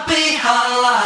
[0.00, 1.02] Ihan pihalla.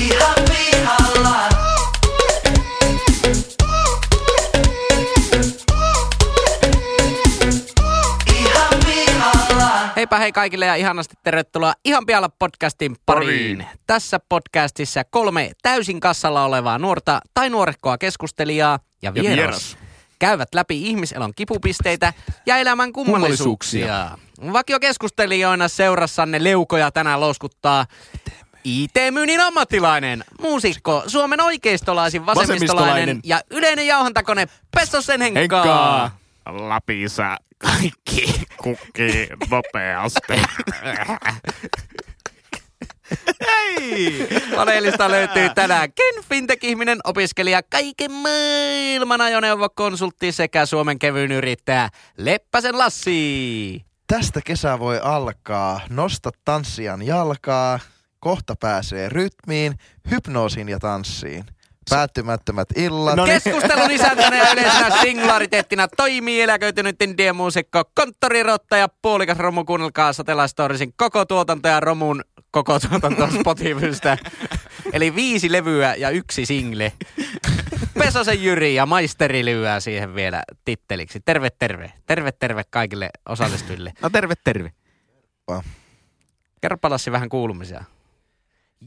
[0.00, 1.48] Ihan pihalla.
[8.36, 9.92] Ihan pihalla.
[9.96, 13.58] Heipä hei kaikille ja ihanasti tervetuloa Ihan pialla podcastin pariin.
[13.58, 13.66] Pariin.
[13.86, 19.85] Tässä podcastissa kolme täysin kassalla olevaa nuorta tai nuorekkoa keskustelijaa ja vieras, vieras.
[20.18, 22.12] Käyvät läpi ihmiselon kipupisteitä
[22.46, 24.18] ja elämän kummallisuuksia.
[24.52, 27.86] Vakiokeskustelijoina seurassanne leukoja tänään louskuttaa
[28.64, 33.20] IT-myynnin ammattilainen, muusikko, Suomen oikeistolaisin vasemmistolainen, Vasemmistolainen.
[33.24, 35.40] ja yleinen jauhantakone Pessosen Henkka.
[35.40, 36.18] Henkkaa!
[36.46, 40.32] Lapissa kaikki kukkii nopeasti.
[43.46, 44.28] Hei!
[44.56, 53.84] Paneelista löytyy tänään Ken Fintech-ihminen, opiskelija, kaiken maailman ajoneuvokonsultti sekä Suomen kevyyn yrittäjä Leppäsen Lassi.
[54.06, 55.80] Tästä kesä voi alkaa.
[55.90, 57.80] Nosta tanssijan jalkaa.
[58.20, 59.74] Kohta pääsee rytmiin,
[60.10, 61.44] hypnoosiin ja tanssiin.
[61.90, 63.16] Päättymättömät illat.
[63.16, 63.42] No niin.
[63.42, 69.64] Keskustelun isäntänä ja yleisenä singulariteettina toimii eläköitynyt indien muusikko, konttorirotta ja puolikas romu.
[69.64, 72.24] Kuunnelkaa Satellastorisin koko tuotanto ja romun
[72.64, 74.18] koko tuotanto Spotifysta.
[74.92, 76.92] Eli viisi levyä ja yksi single.
[77.98, 81.20] Pesosen Jyri ja maisteri lyöää siihen vielä titteliksi.
[81.24, 81.92] Terve, terve.
[82.06, 83.92] Terve, terve kaikille osallistujille.
[84.02, 84.72] No terve, terve.
[86.60, 87.84] Kerropa Lassi vähän kuulumisia.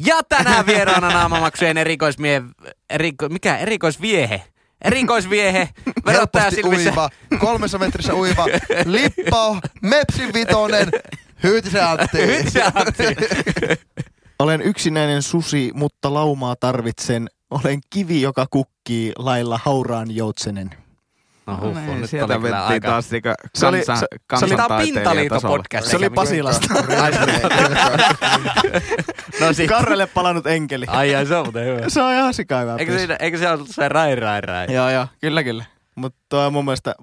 [0.05, 2.41] Ja tänään vieraana naamamaksujen erikoismie...
[2.89, 3.57] Eriko, mikä?
[3.57, 4.43] Erikoisviehe.
[4.81, 5.69] Erikoisviehe.
[6.05, 6.89] Verottaja silmissä.
[6.89, 7.09] uiva,
[7.39, 8.45] kolmessa metrissä uiva,
[8.85, 10.89] Lippo, Mepsin vitonen,
[11.43, 12.17] Hyytisen Antti.
[14.39, 17.29] Olen yksinäinen susi, mutta laumaa tarvitsen.
[17.51, 20.69] Olen kivi, joka kukkii lailla hauraan joutsenen.
[21.47, 22.87] No huffo, nyt oli Sieltä kyllä mentiin aika...
[22.87, 25.85] taas niinku Se oli- se- kansan se oli- Pintaliito-podcast.
[25.89, 26.73] Se oli Pasilasta.
[29.39, 29.69] No sit.
[29.69, 30.85] Karrelle palannut enkeli.
[30.87, 31.89] Ai ai, se on muuten hyvä.
[31.89, 32.75] Se on ihan sikaivää.
[32.79, 34.73] Eikö, siinä, eikö se ollut se rai rai rai?
[34.73, 35.65] Joo, joo, kyllä, kyllä.
[35.95, 36.95] Mutta tuo on mun mielestä,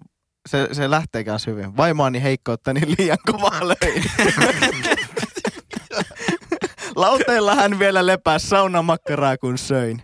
[0.46, 1.76] se, se lähtee kanssa hyvin.
[1.76, 4.02] Vaimoani heikkoutta, niin liian kovaa löi.
[6.96, 10.02] Lauteilla hän vielä lepäs saunamakkaraa kun söin.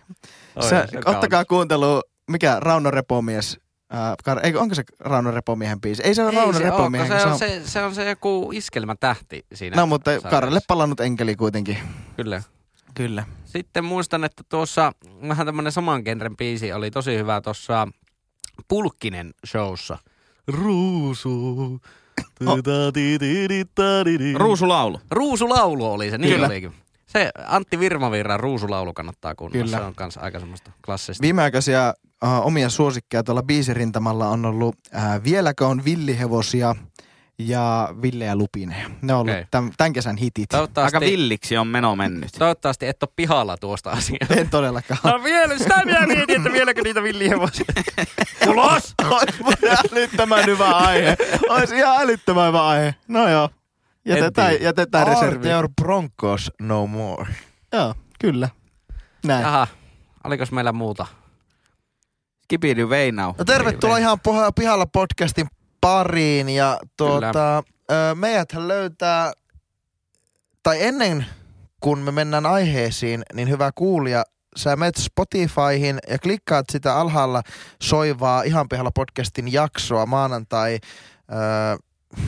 [0.55, 1.47] Oi, Se, se on ottakaa kaunis.
[1.47, 3.59] kuuntelu, mikä Rauno Repomies,
[3.89, 6.03] ää, Kar- eikö, onko se Rauno Repomiehen biisi?
[6.03, 7.07] Ei se ole Ei Rauno se, Repomiehen.
[7.21, 9.75] se, on, se, se on se joku iskelmätähti siinä.
[9.75, 10.29] No mutta sarjassa.
[10.29, 11.77] Karrelle palannut enkeli kuitenkin.
[12.15, 12.41] Kyllä.
[12.93, 13.23] Kyllä.
[13.45, 14.91] Sitten muistan, että tuossa
[15.27, 17.87] vähän tämmönen saman genren biisi oli tosi hyvä tuossa
[18.67, 19.97] Pulkkinen showssa.
[20.47, 21.79] Ruusu.
[24.37, 24.99] Ruusulaulu.
[25.11, 26.47] Ruusulaulu oli se, niin Kyllä.
[26.47, 26.73] olikin.
[27.05, 29.65] Se Antti Virmavirran ruusulaulu kannattaa kuunnella.
[29.65, 29.77] Kyllä.
[29.77, 31.21] Se on kanssa aika semmoista klassista.
[31.21, 31.93] Viimeaikaisia
[32.23, 36.75] uh, omia suosikkeja tuolla biisirintamalla on ollut uh, Vieläkö on villihevosia
[37.39, 38.89] ja Ville ja Lupineja.
[39.01, 39.45] Ne on ollut Okei.
[39.51, 40.49] tämän, tämän kesän hitit.
[40.49, 42.29] Toivottavasti, Aika villiksi on meno mennyt.
[42.39, 44.33] toivottavasti et ole pihalla tuosta asiasta.
[44.35, 44.99] En todellakaan.
[45.03, 47.65] No vielä, sitä minä mietin, että vieläkö niitä villihevosia.
[48.49, 48.93] Ulos!
[49.09, 51.17] Olisi älyttömän hyvä aihe.
[51.49, 52.95] Olisi ihan älyttömän hyvä aihe.
[53.07, 53.49] No joo.
[54.05, 55.41] Jätetään, jätetään Are reserviin.
[55.41, 57.33] there Broncos no more?
[57.73, 58.49] Joo, kyllä.
[59.25, 59.41] Näin.
[59.41, 59.67] Jaha,
[60.23, 61.05] olikos meillä muuta?
[62.43, 63.33] Skibidi Veinau.
[63.37, 65.47] No tervetuloa ihan poha- pihalla podcastin
[65.83, 67.57] pariin ja tuota,
[67.91, 69.33] ö, meidäthän löytää,
[70.63, 71.25] tai ennen
[71.79, 74.23] kuin me mennään aiheisiin, niin hyvä kuulija,
[74.55, 77.41] sä menet Spotifyhin ja klikkaat sitä alhaalla
[77.81, 80.79] soivaa ihan pihalla podcastin jaksoa maanantai,
[81.31, 81.77] ö,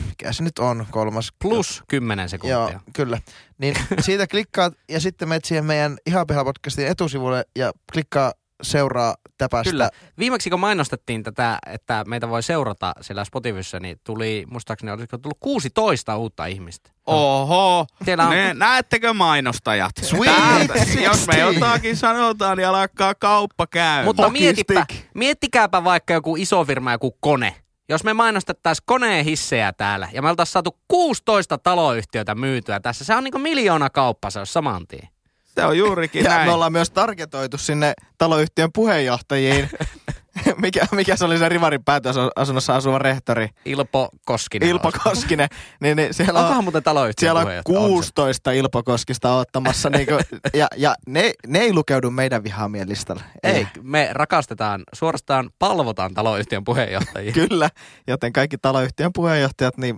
[0.08, 1.32] mikä se nyt on, kolmas?
[1.42, 2.56] Plus 10 sekuntia.
[2.56, 3.18] Joo, kyllä.
[3.58, 9.14] Niin siitä klikkaat ja sitten menet siihen meidän ihan pihalla podcastin etusivulle ja klikkaa seuraa
[9.38, 9.70] täpästä.
[9.70, 9.90] Kyllä.
[10.18, 15.38] Viimeksi kun mainostettiin tätä, että meitä voi seurata siellä Spotifyssa, niin tuli, muistaakseni olisiko tullut
[15.40, 16.90] 16 uutta ihmistä.
[17.06, 19.92] Oho, Siellä on- ne, näettekö mainostajat?
[20.02, 21.00] Sweet Täältä, 16.
[21.04, 24.04] jos me jotakin sanotaan, niin alkaa kauppa käy.
[24.04, 27.54] Mutta mietipä, miettikääpä vaikka joku iso firma, joku kone.
[27.88, 33.14] Jos me mainostettaisiin koneen hissejä täällä ja me oltaisiin saatu 16 taloyhtiötä myytyä tässä, se
[33.14, 35.08] on niinku miljoona kauppa, se on saman tien.
[35.56, 36.48] Se on juurikin Ja näin.
[36.48, 39.70] me ollaan myös targetoitu sinne taloyhtiön puheenjohtajiin.
[40.62, 43.48] mikä, mikä se oli se Rivarin päätösasunnossa asuva rehtori?
[43.64, 44.68] Ilpo Koskinen.
[44.68, 44.92] Ilpo.
[45.04, 45.48] Koskinen.
[45.80, 47.78] Niin, niin siellä Onkohan on, muuten taloyhtiön siellä on puheenjohtaja?
[47.78, 47.88] On se.
[47.90, 49.90] 16 Ilpo Koskista ottamassa.
[49.90, 50.12] niinku,
[50.54, 53.22] ja ja ne, ne ei lukeudu meidän vihaamien listalle.
[53.42, 57.32] Ei, me rakastetaan, suorastaan palvotaan taloyhtiön puheenjohtajia.
[57.48, 57.70] Kyllä,
[58.06, 59.96] joten kaikki taloyhtiön puheenjohtajat, niin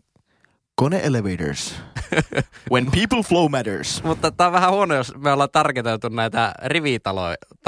[0.79, 1.75] Kone elevators.
[2.73, 4.03] When people flow matters.
[4.03, 6.55] Mutta tää on vähän huono, jos me ollaan tarketoitu näitä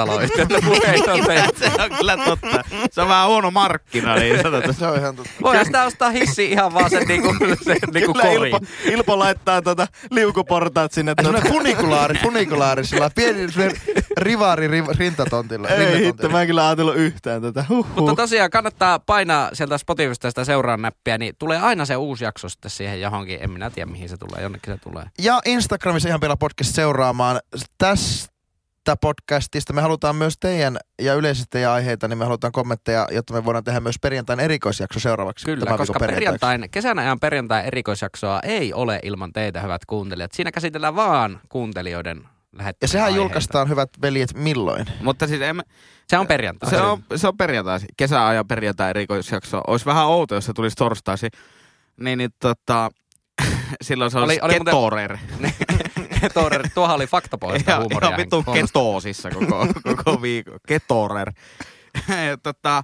[0.07, 1.47] rivitaloyhtiöitä puheenjohtajia.
[1.59, 2.63] Se on kyllä totta.
[2.91, 4.73] Se on vähän huono markkina, niin sanotaan.
[4.73, 5.31] Se on ihan totta.
[5.43, 8.55] Voidaan sitä ostaa hissi ihan vaan sen niinku, sen niinku Kyllä koriin.
[8.55, 11.13] Ilpo, Ilpo laittaa tota liukuportaat sinne.
[11.21, 13.47] Semmonen funikulaari, funikulaari, sillä pieni
[14.17, 15.67] rivaari riv, rintatontilla.
[15.67, 17.65] ei hitto, mä en kyllä ajatellut yhtään tätä.
[17.69, 17.95] Huhhuh.
[17.95, 22.49] Mutta tosiaan kannattaa painaa sieltä Spotifysta sitä seuraan näppiä, niin tulee aina se uusi jakso
[22.49, 23.39] sitten siihen johonkin.
[23.41, 25.05] En minä tiedä mihin se tulee, jonnekin se tulee.
[25.19, 27.39] Ja Instagramissa ihan vielä podcast seuraamaan.
[27.77, 28.30] Tästä
[29.01, 33.45] podcastista me halutaan myös teidän ja yleisesti teidän aiheita, niin me halutaan kommentteja, jotta me
[33.45, 35.45] voidaan tehdä myös perjantain erikoisjakso seuraavaksi.
[35.45, 40.31] Kyllä, tämän koska perjantain, kesän ajan perjantai erikoisjaksoa ei ole ilman teitä, hyvät kuuntelijat.
[40.31, 42.17] Siinä käsitellään vaan kuuntelijoiden
[42.51, 43.23] lähettämiä Ja sehän aiheita.
[43.23, 44.85] julkaistaan, hyvät veljet, milloin?
[45.03, 45.63] Mutta siis en,
[46.07, 46.69] Se on perjantai.
[46.69, 49.61] se, on, se on perjantai, kesäajan perjantai erikoisjakso.
[49.67, 51.29] Olisi vähän outo, jos se tulisi torstaisin.
[51.99, 52.89] Niin, niin tota,
[53.83, 54.73] silloin se olisi Oli- oli muuten-
[56.27, 56.69] ketorer.
[56.73, 58.09] Tuohan oli faktapoista huumoria.
[58.09, 60.59] ihan vittu ketoosissa koko, koko viikon.
[60.67, 61.31] Ketorer.
[62.43, 62.83] tota,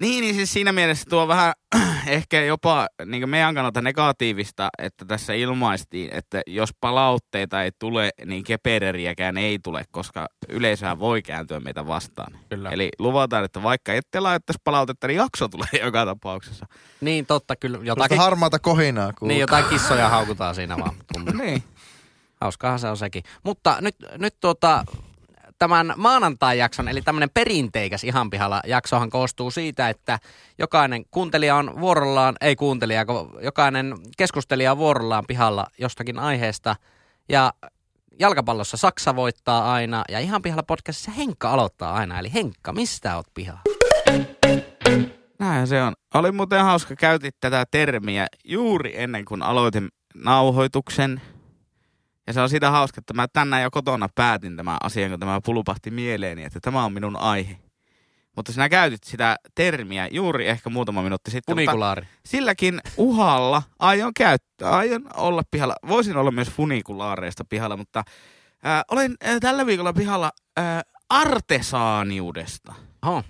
[0.00, 1.52] niin, niin siis siinä mielessä tuo vähän
[2.06, 8.44] ehkä jopa niin meidän kannalta negatiivista, että tässä ilmaistiin, että jos palautteita ei tule, niin
[8.44, 12.38] kepereriäkään ei tule, koska yleisöä voi kääntyä meitä vastaan.
[12.48, 12.70] Kyllä.
[12.70, 16.66] Eli luvataan, että vaikka ette laittaisi palautetta, niin jakso tulee joka tapauksessa.
[17.00, 17.78] Niin totta, kyllä.
[17.82, 19.28] Jotakin harmaata kohinaa kuuluu.
[19.28, 20.94] niin jotain kissoja haukutaan siinä vaan.
[21.42, 21.62] niin.
[22.44, 23.22] Hauskaahan se on sekin.
[23.42, 24.84] Mutta nyt, nyt tuota,
[25.58, 30.18] tämän maanantai-jakson, eli tämmöinen perinteikäs ihan pihalla jaksohan koostuu siitä, että
[30.58, 33.04] jokainen kuuntelija on vuorollaan, ei kuuntelija,
[33.42, 36.76] jokainen keskustelija on vuorollaan pihalla jostakin aiheesta.
[37.28, 37.52] Ja
[38.20, 42.18] jalkapallossa Saksa voittaa aina ja ihan pihalla podcastissa Henkka aloittaa aina.
[42.18, 43.60] Eli Henkka, mistä oot pihalla?
[45.38, 45.92] Näin se on.
[46.14, 51.20] Oli muuten hauska, käytit tätä termiä juuri ennen kuin aloitin nauhoituksen.
[52.26, 55.40] Ja se on sitä hauska, että mä tänään jo kotona päätin tämän asian, kun tämä
[55.44, 57.58] pulupahti mieleeni, että tämä on minun aihe.
[58.36, 61.52] Mutta sinä käytit sitä termiä juuri ehkä muutama minuutti sitten.
[61.52, 62.06] Mutta Funikulaari.
[62.26, 65.74] silläkin uhalla aion käyttää, aion olla pihalla.
[65.88, 68.04] Voisin olla myös funikulaareista pihalla, mutta
[68.62, 72.74] ää, olen ää, tällä viikolla pihalla ää, artesaaniudesta.
[73.02, 73.24] Oho.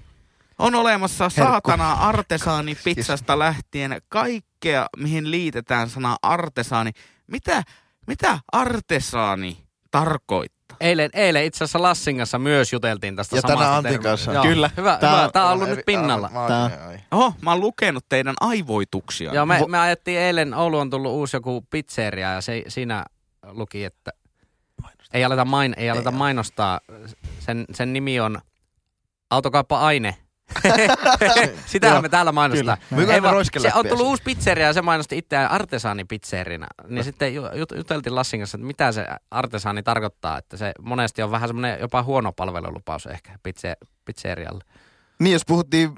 [0.58, 6.90] On olemassa saatana artesaani pizzasta lähtien kaikkea, mihin liitetään sana artesaani.
[7.26, 7.62] Mitä,
[8.06, 9.58] mitä artesaani
[9.90, 10.76] tarkoittaa?
[10.80, 14.32] Eilen, eilen itse asiassa Lassin kanssa myös juteltiin tästä Ja samasta tänään Antin kanssa.
[14.32, 14.42] Joo.
[14.42, 14.70] Kyllä.
[14.76, 15.30] Hyvä, Tää- hyvä.
[15.32, 16.30] Tämä on ollut nyt pinnalla.
[16.48, 16.70] Tää.
[17.10, 19.34] Oho, mä oon lukenut teidän aivoituksia.
[19.34, 23.04] Joo, me, me ajettiin eilen, Oulu on tullut uusi joku pizzeria ja se, siinä
[23.46, 24.10] luki, että
[25.12, 26.80] ei aleta, main, ei aleta mainostaa.
[27.38, 28.38] Sen, sen nimi on
[29.30, 30.16] Autokauppa Aine.
[31.66, 32.76] Sitähän me täällä mainostaa.
[33.14, 36.66] Ei vaan, se on tullut uusi pizzeria ja se mainosti itseään artesaanipizzerina.
[36.88, 40.38] Niin sitten ju- jut- juteltiin Lassin kanssa, että mitä se artesaani tarkoittaa.
[40.38, 44.64] Että se monesti on vähän semmoinen jopa huono palvelulupaus ehkä pizze, pizzerialle.
[45.18, 45.92] Niin, jos puhuttiin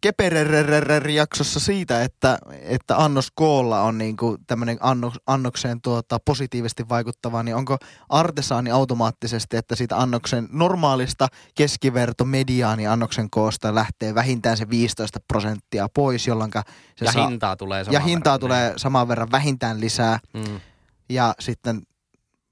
[0.00, 7.56] Kepererer-jaksossa siitä, että, että annos koolla on niinku tämmöinen anno, annokseen tuota, positiivisesti vaikuttava, niin
[7.56, 7.76] onko
[8.08, 15.88] artesaani automaattisesti, että siitä annoksen normaalista keskiverto mediaani annoksen koosta lähtee vähintään se 15 prosenttia
[15.94, 16.50] pois, jolloin
[16.96, 18.40] se Ja saa, hintaa tulee ja saman hintaa verran.
[18.40, 20.60] tulee saman verran vähintään lisää Mm.
[21.08, 21.82] ja sitten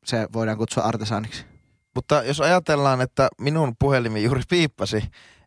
[0.05, 1.45] se voidaan kutsua artesaaniksi.
[1.95, 5.03] Mutta jos ajatellaan, että minun puhelimi juuri piippasi,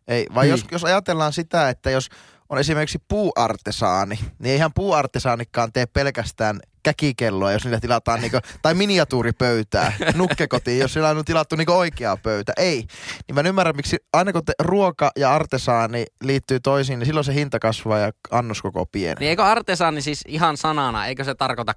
[0.08, 2.08] ei, vai jos, jos ajatellaan sitä, että jos
[2.48, 9.92] on esimerkiksi puuartesaani, niin eihän puuartesaanikaan tee pelkästään käkikelloa, jos niille tilataan niinku, tai miniatuuripöytää,
[10.14, 12.52] nukkekotiin, jos sillä on tilattu niinku oikeaa pöytä.
[12.56, 12.86] Ei.
[13.26, 17.24] Niin mä en ymmärrä, miksi aina kun te, ruoka ja artesaani liittyy toisiin, niin silloin
[17.24, 19.16] se hinta kasvaa ja annos koko pieni.
[19.18, 21.74] Niin eikö artesaani siis ihan sanana, eikö se tarkoita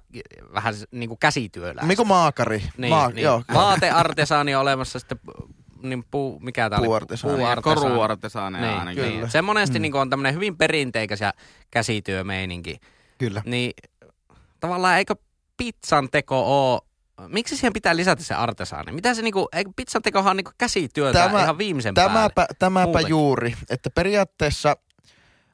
[0.54, 1.86] vähän niin kuin käsityöläistä?
[1.86, 2.62] Niin kuin maakari.
[2.76, 3.24] Niin, Maa, niin.
[3.24, 5.18] Joo, Vaateartesaani on olemassa sitten
[5.82, 6.86] niin puu, mikä tää oli?
[6.86, 7.36] Puuartesaani.
[7.36, 7.80] Puuartesaani.
[7.80, 9.02] Koruartesaaneja Niin, ainakin.
[9.02, 9.30] niin.
[9.30, 9.82] Se monesti mm.
[9.82, 11.32] niin on tämmöinen hyvin perinteikäs ja
[11.70, 12.80] käsityömeininki.
[13.18, 13.42] Kyllä.
[13.46, 13.72] Niin
[14.60, 15.14] tavallaan eikö
[15.56, 16.80] pizzan teko oo
[17.28, 18.92] Miksi siihen pitää lisätä se artesaani?
[18.92, 22.12] Mitä se niinku, eikö pizzan tekohan on niinku käsityötä Tämä- ihan viimeisen päälle?
[22.12, 23.10] Tämäpä, tämäpä Muutenkin.
[23.10, 24.76] juuri, että periaatteessa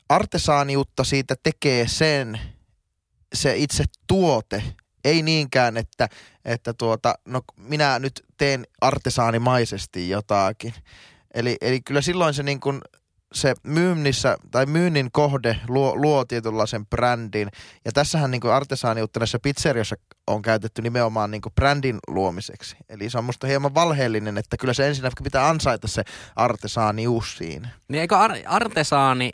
[0.09, 2.41] artesaaniutta siitä tekee sen,
[3.35, 4.63] se itse tuote,
[5.05, 6.09] ei niinkään, että,
[6.45, 10.75] että tuota, no minä nyt teen artesaanimaisesti jotakin.
[11.35, 12.81] Eli, eli kyllä silloin se niin kuin
[13.35, 17.49] se myynnissä tai myynnin kohde luo, luo tietynlaisen brändin.
[17.85, 19.97] Ja tässähän niin kuin artesaaniutta näissä pizzeriossa
[20.27, 22.77] on käytetty nimenomaan niin kuin brändin luomiseksi.
[22.89, 26.03] Eli se on musta hieman valheellinen, että kyllä se ensin pitää ansaita se
[26.37, 27.69] artesaanius siinä.
[27.89, 29.33] Niin eikö ar- artesaani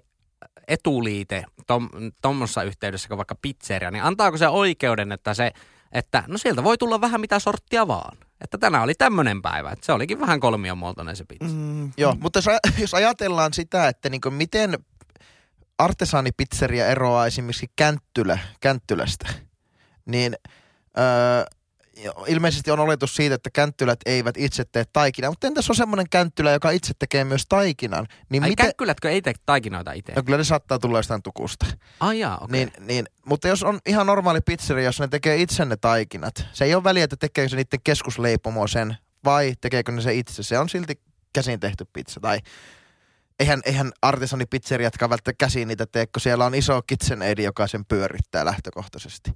[0.68, 1.88] etuliite tom,
[2.22, 5.52] tuommoisessa yhteydessä kuin vaikka pizzeria, niin antaako se oikeuden, että se,
[5.92, 8.27] että no sieltä voi tulla vähän mitä sorttia vaan.
[8.40, 11.54] Että tänään oli tämmöinen päivä, että se olikin vähän kolmionmuotoinen se pizza.
[11.54, 12.46] Mm, Joo, mutta jos,
[12.78, 14.78] jos ajatellaan sitä, että niin miten
[15.78, 19.28] artesaanipizzeria eroaa esimerkiksi känttylä, känttylästä,
[20.06, 20.36] niin
[20.98, 21.04] öö,
[22.26, 25.30] ilmeisesti on oletus siitä, että känttylät eivät itse tee taikinaa.
[25.30, 28.06] Mutta entäs on semmoinen känttylä, joka itse tekee myös taikinan?
[28.28, 28.66] Niin Ai miten...
[28.66, 30.12] käkkylätkö ei tee taikinoita itse?
[30.12, 31.66] No kyllä ne saattaa tulla jostain tukusta.
[32.00, 32.52] Ai jaa, okei.
[32.52, 36.64] Niin, niin, mutta jos on ihan normaali pizzeria, jos ne tekee itse ne taikinat, se
[36.64, 40.42] ei ole väliä, että tekeekö se niiden keskusleipomo sen vai tekeekö ne se itse.
[40.42, 41.00] Se on silti
[41.32, 42.20] käsin tehty pizza.
[42.20, 42.38] Tai
[43.38, 48.44] eihän, eihän artesanipizzerijatkaan välttämättä käsin niitä tee, kun siellä on iso KitchenAid, joka sen pyörittää
[48.44, 49.32] lähtökohtaisesti.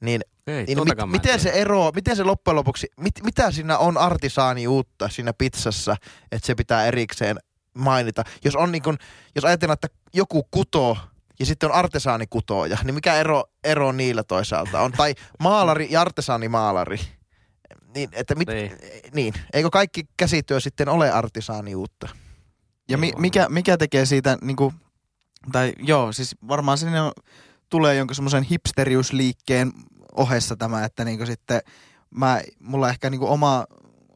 [0.00, 3.98] Niin, Ei, niin mit, miten se ero, miten se loppujen lopuksi, mit, mitä siinä on
[3.98, 5.96] artisaani uutta siinä pizzassa,
[6.32, 7.36] että se pitää erikseen
[7.74, 8.24] mainita.
[8.44, 8.98] Jos on niin kun,
[9.34, 10.96] jos ajatellaan, että joku kutoo
[11.38, 14.92] ja sitten on artesaanikutooja, niin mikä ero, ero niillä toisaalta on?
[14.92, 17.00] Tai maalari ja artesaanimaalari.
[17.94, 18.76] Niin, että mit, Niin.
[18.80, 19.02] niin.
[19.14, 19.34] niin.
[19.52, 22.08] Eikö kaikki käsityö sitten ole artisaaniuutta?
[22.88, 24.72] Ja mi, Niin mikä, mikä tekee siitä, niinku,
[25.52, 27.12] tai joo, siis varmaan sinne on,
[27.68, 29.72] tulee jonkun semmoisen hipsteriusliikkeen
[30.16, 31.60] ohessa tämä, että niinku sitten
[32.10, 33.64] mä, mulla ehkä niinku oma,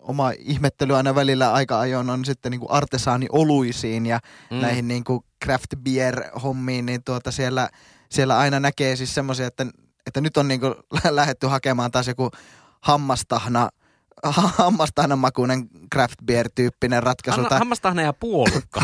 [0.00, 4.56] oma ihmettely aina välillä aika ajoin on sitten niinku artesaanioluisiin ja Mm.
[4.56, 7.68] näihin niinku craft beer hommiin, niin tuota siellä,
[8.10, 9.66] siellä aina näkee siis semmoisia, että,
[10.06, 10.66] että nyt on niinku
[11.10, 12.30] lähetty hakemaan taas joku
[12.80, 13.68] hammastahna,
[14.24, 17.40] hammastahnan makuinen craft beer tyyppinen ratkaisu.
[17.40, 18.82] Anna, tai- hammastahne ja puolukka.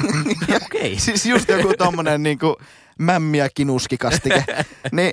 [0.65, 0.99] okei.
[0.99, 2.57] Siis just joku tommonen niinku
[2.99, 4.45] mämmi ja kinuskikastike.
[4.93, 5.13] niin,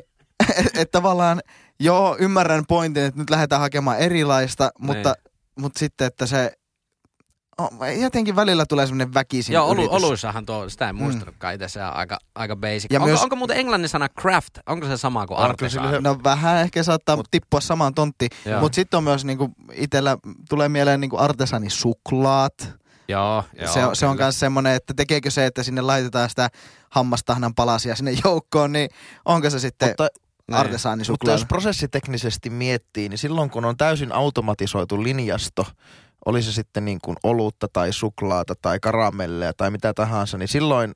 [0.74, 1.42] että tavallaan,
[1.80, 5.13] joo, ymmärrän pointin, että nyt lähdetään hakemaan erilaista, mutta,
[5.60, 6.53] mutta sitten, että se
[8.01, 11.93] jotenkin välillä tulee semmoinen väkisin Joo, olu, oluissahan tuo, sitä en muistanutkaan itse, se on
[11.96, 12.91] aika, aika basic.
[12.91, 15.98] Ja onko, myös- onko muuten englannin sana craft, onko se sama kuin artesaani?
[16.01, 18.60] No vähän ehkä saattaa Mut, tippua samaan tonttiin, Joo.
[18.60, 20.17] mutta sitten on myös niinku itellä
[20.50, 22.74] tulee mieleen niinku artesanisuklaat.
[23.08, 23.74] Joo, joo.
[23.74, 26.50] se, on, se on myös semmoinen, että tekeekö se, että sinne laitetaan sitä
[26.89, 28.89] hammastahnan palasia sinne joukkoon, niin
[29.25, 30.55] onko se sitten Mutta, Niin.
[30.55, 31.34] mutta artesaanisuklaa?
[31.34, 35.65] jos prosessiteknisesti miettii, niin silloin kun on täysin automatisoitu linjasto,
[36.25, 40.92] oli se sitten niin kuin olutta tai suklaata tai karamelleja tai mitä tahansa, niin silloin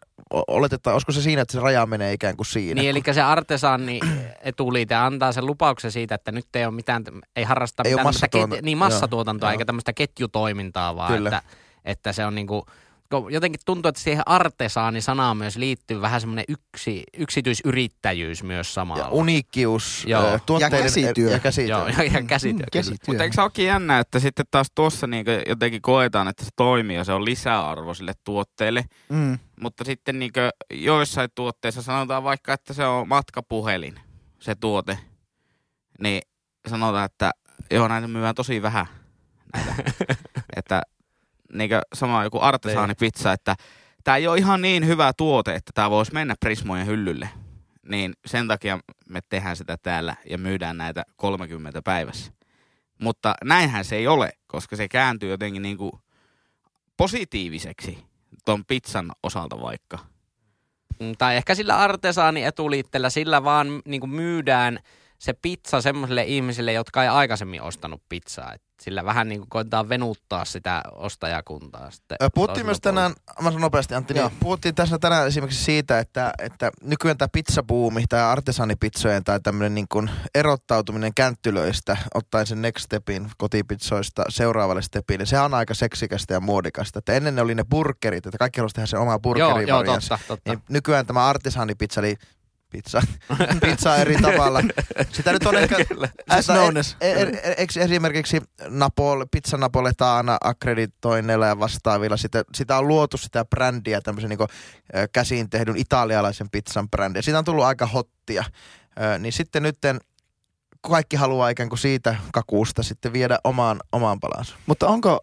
[0.47, 2.81] oletetaan, olisiko se siinä, että se raja menee ikään kuin siinä.
[2.81, 3.99] Niin, eli se artesaani
[4.41, 7.03] etuliite antaa sen lupauksen siitä, että nyt ei ole mitään,
[7.35, 11.29] ei harrasta Ei mitään tämmöistä massatuotanto- ket, niin massatuotantoa Joo, eikä tämmöistä ketjutoimintaa, vaan Kyllä.
[11.29, 11.41] että,
[11.85, 12.73] että se on niinku, kun
[13.29, 19.03] jotenkin tuntuu, että siihen artesaani-sanaan myös liittyy vähän semmoinen yksi, yksityisyrittäjyys myös samalla.
[19.03, 20.39] ja uniikkius, Joo.
[20.45, 21.31] tuotteiden Ja käsityö.
[21.31, 21.77] Ja käsityö.
[21.77, 22.53] Joo, ja, ja käsityö.
[22.53, 22.67] Mm, kyllä.
[22.71, 22.97] käsityö.
[23.07, 26.95] Mutta eikö se olekin jännä, että sitten taas tuossa niinku jotenkin koetaan, että se toimii
[26.95, 28.85] ja se on lisäarvo sille tuotteelle.
[29.09, 29.39] Mm.
[29.61, 30.39] Mutta sitten niinku
[30.73, 33.99] joissain tuotteissa sanotaan vaikka, että se on matkapuhelin,
[34.39, 34.99] se tuote.
[35.99, 36.21] Niin
[36.69, 37.31] sanotaan, että
[37.71, 38.85] joo, näitä myydään tosi vähän.
[39.53, 39.73] Näitä.
[40.55, 40.81] että
[41.53, 43.55] niinku sama joku artesaanipizza, että
[44.03, 47.29] tämä ei ole ihan niin hyvä tuote, että tämä voisi mennä Prismojen hyllylle.
[47.89, 52.31] Niin sen takia me tehdään sitä täällä ja myydään näitä 30 päivässä.
[53.01, 55.99] Mutta näinhän se ei ole, koska se kääntyy jotenkin niinku
[56.97, 57.97] positiiviseksi
[58.45, 59.99] ton pizzan osalta vaikka.
[60.99, 64.79] Mm, Tai ehkä sillä artesaani etuliitteellä sillä vaan niin kuin myydään
[65.19, 68.53] se pizza semmoisille ihmisille, jotka ei aikaisemmin ostanut pizzaa.
[68.53, 71.91] Et sillä vähän niin kuin koetaan venuttaa sitä ostajakuntaa.
[71.91, 74.31] Sitten Puhuttiin myös tänään, mä sanon nopeasti Antti, niin Joo.
[74.39, 79.87] puhuttiin tässä tänään esimerkiksi siitä, että, että nykyään tämä pizzabuumi tai artesanipizzojen tai tämmöinen niin
[79.89, 86.39] kuin erottautuminen känttylöistä, ottaen sen next stepin kotipizzoista seuraavalle stepille, sehän on aika seksikästä ja
[86.39, 86.99] muodikasta.
[86.99, 90.09] Että ennen ne oli ne burgerit, että kaikki halusi tehdä sen oma Joo, joo, burgerivarianssi.
[90.09, 90.51] totta, totta.
[90.51, 92.15] Niin nykyään tämä artesanipizza, eli
[92.69, 93.01] pizza,
[93.61, 94.61] pizza eri tavalla.
[95.11, 95.77] Sitä nyt on ehkä...
[95.77, 102.87] Sitä known e- e- e- esimerkiksi Napol, pizza Napoletana akkreditoinneilla ja vastaavilla, sitä, sitä on
[102.87, 107.21] luotu sitä brändiä, tämmöisen niin käsin tehdyn italialaisen pizzan brändiä.
[107.21, 108.45] Siitä on tullut aika hottia.
[109.01, 109.99] Ö, niin sitten nytten
[110.81, 114.55] kaikki haluaa ikään kuin siitä kakuusta sitten viedä omaan, omaan palansa.
[114.65, 115.19] Mutta onko,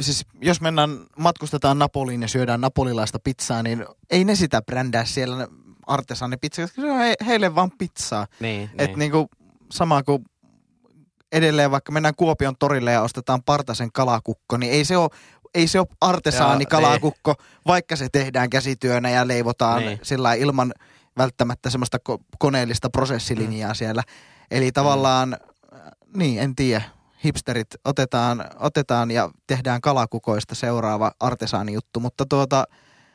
[0.00, 5.48] siis jos mennään, matkustetaan Napoliin ja syödään napolilaista pizzaa, niin ei ne sitä brändää siellä
[5.88, 8.26] artesaanipizza, koska se on he, heille vaan pizzaa.
[8.40, 8.86] Niin, Niin.
[8.88, 8.98] niin.
[8.98, 9.28] Niinku
[9.72, 10.24] sama kuin
[11.32, 15.10] edelleen vaikka mennään Kuopion torille ja ostetaan partasen kalakukko, niin ei se ole
[15.54, 17.34] ei se ole artesaani Joo, kalakukko,
[17.66, 19.98] vaikka se tehdään käsityönä ja leivotaan Niin.
[20.02, 20.72] sillä ilman
[21.18, 24.02] välttämättä semmoista ko- koneellista prosessilinjaa siellä.
[24.50, 25.32] Eli tavallaan,
[25.74, 25.80] äh,
[26.16, 26.82] niin en tiedä,
[27.24, 32.64] hipsterit otetaan, otetaan ja tehdään kalakukoista seuraava artesaani juttu, mutta tuota,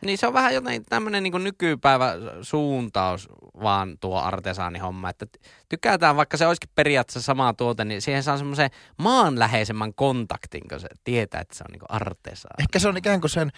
[0.06, 3.30] Niin se on vähän jotenkin tämmöinen niin nykypäivä suuntaus
[3.64, 5.26] vaan tuo artesaanihomma, että
[5.70, 10.88] tykätään, vaikka se olisikin periaatteessa sama tuote, niin siihen saa semmoisen maanläheisemmän kontaktin, kun se
[11.04, 12.64] tietää, että se on niin artesaani.
[12.64, 13.52] Ehkä se on ikään kuin sen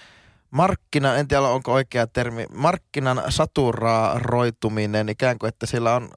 [0.51, 6.09] markkina, en tiedä onko oikea termi, markkinan saturaaroituminen ikään kuin, että sillä on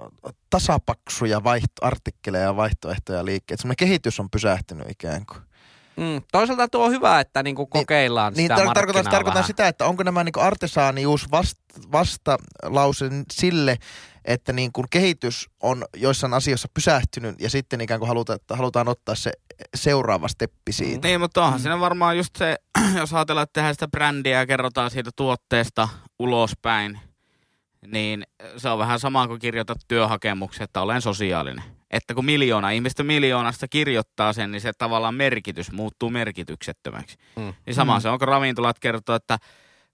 [0.50, 3.60] tasapaksuja vaihto, artikkeleja ja vaihtoehtoja liikkeet.
[3.60, 5.47] Semmoinen kehitys on pysähtynyt ikään kuin.
[5.98, 9.68] Mm, toisaalta tuo on hyvä, että niinku kokeillaan Niin sitä tar- markkinaa tarkoitan, tarkoitan sitä,
[9.68, 11.58] että onko nämä niinku artesaanius vast,
[11.92, 13.76] vastalause sille,
[14.24, 18.88] että niin kuin kehitys on joissain asioissa pysähtynyt ja sitten ikään kuin haluta, että halutaan
[18.88, 19.32] ottaa se
[19.74, 21.08] seuraava steppi siitä.
[21.08, 22.56] Niin, mutta onhan siinä varmaan just se,
[23.00, 25.88] jos ajatellaan, että tehdään sitä brändiä ja kerrotaan siitä tuotteesta
[26.18, 27.00] ulospäin,
[27.86, 28.26] niin
[28.56, 31.77] se on vähän sama kuin kirjoitat työhakemuksen, että olen sosiaalinen.
[31.90, 37.16] Että kun miljoona ihmistä miljoonasta kirjoittaa sen, niin se tavallaan merkitys muuttuu merkityksettömäksi.
[37.36, 37.54] Mm.
[37.66, 38.00] Niin sama Mm.
[38.00, 39.38] se on, kun ravintolat kertoo, että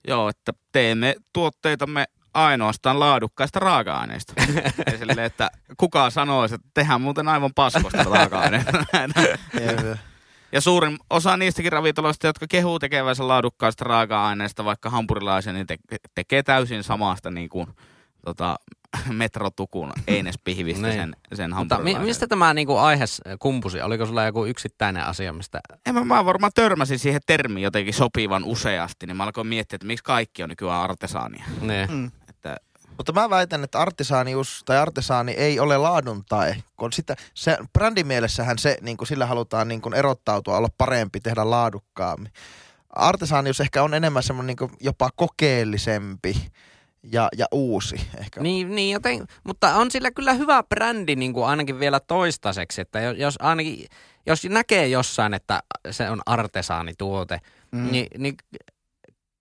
[0.08, 4.32] joo, että teemme tuotteitamme ainoastaan laadukkaista raaka-aineista.
[4.92, 8.78] ja silleen, että kuka sanoisi, että tehdään muuten aivan paskosta raaka-aineista.
[10.52, 15.76] Ja suurin osa niistäkin ravintoloista, jotka kehuu tekevänsä laadukkaista raaka-aineista, vaikka hampurilaisia, niin te-
[16.14, 17.66] tekee täysin samasta niin kuin,
[18.24, 18.56] tota,
[19.12, 20.94] metrotukun einespihvistä Niin.
[21.00, 22.06] sen, sen Mutta mi- hampurilaisen.
[22.06, 23.04] mistä tämä niinku aihe
[23.38, 23.82] kumpusi?
[23.82, 25.60] Oliko sulla joku yksittäinen asia, mistä...
[25.86, 29.86] En mä, mä varmaan törmäsin siihen termiin jotenkin sopivan useasti, niin mä alkoin miettiä, että
[29.86, 31.44] miksi kaikki on nykyään artesaania.
[31.60, 31.88] Ne.
[31.90, 32.10] Mm.
[32.28, 32.56] Että
[32.96, 36.56] Mutta mä väitän, että artesaanius tai artesaani ei ole laadun tae.
[36.76, 41.50] Kun sitä, se, brändimielessähän se, niin kuin sillä halutaan niin kuin erottautua, olla parempi, tehdä
[41.50, 42.32] laadukkaammin.
[42.90, 46.50] Artesaanius ehkä on enemmän semmoinen niin jopa kokeellisempi
[47.12, 48.40] ja, ja uusi ehkä.
[48.40, 53.00] Niin, niin joten, mutta on sillä kyllä hyvä brändi niin kuin ainakin vielä toistaiseksi, että
[53.00, 53.86] jo- jos ainakin,
[54.26, 57.40] jos näkee jossain, että se on artesaanituote,
[57.72, 57.90] mm.
[57.92, 58.36] niin, niin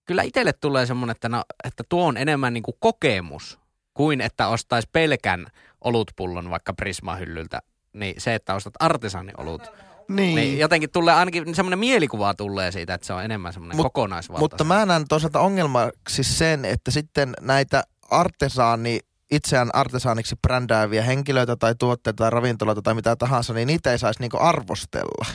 [0.04, 3.58] kyllä itselle tulee semmoinen, että, no, että tuo on enemmän niin kuin kokemus
[3.94, 5.46] kuin että ostaisi pelkän
[5.80, 7.58] olutpullon vaikka Prisma-hyllyltä.
[7.92, 9.62] Niin se, että ostat artesaaniolut,
[10.08, 10.36] Niin.
[10.36, 14.42] niin jotenkin tulee ainakin semmoinen mielikuva tulee siitä, että se on enemmän semmoinen Mut- kokonaisvaltainen.
[14.42, 21.74] Mutta mä näen toisaalta ongelmaksi sen, että sitten näitä artesaani, itseään artesaaniksi brändääviä henkilöitä tai
[21.78, 25.26] tuotteita tai ravintoloita tai mitä tahansa, niin niitä ei saisi niinku arvostella.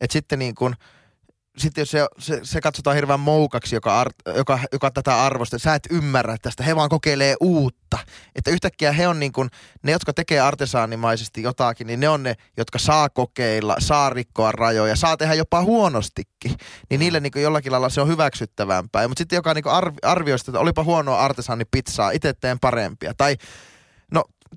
[0.00, 0.74] Et sitten niin kuin,
[1.58, 5.74] sitten jos se, se, se, katsotaan hirveän moukaksi, joka, art, joka, joka tätä arvostaa, sä
[5.74, 7.98] et ymmärrä tästä, he vaan kokeilee uutta.
[8.34, 9.50] Että yhtäkkiä he on niin kuin,
[9.82, 14.96] ne, jotka tekee artesaanimaisesti jotakin, niin ne on ne, jotka saa kokeilla, saa rikkoa rajoja,
[14.96, 16.54] saa tehdä jopa huonostikin.
[16.90, 19.08] Niin niille niin kuin jollakin lailla se on hyväksyttävämpää.
[19.08, 23.14] Mutta sitten joka niin arvi, arvioi sitä, että olipa huonoa artesaanipizzaa, itse teen parempia.
[23.16, 23.36] Tai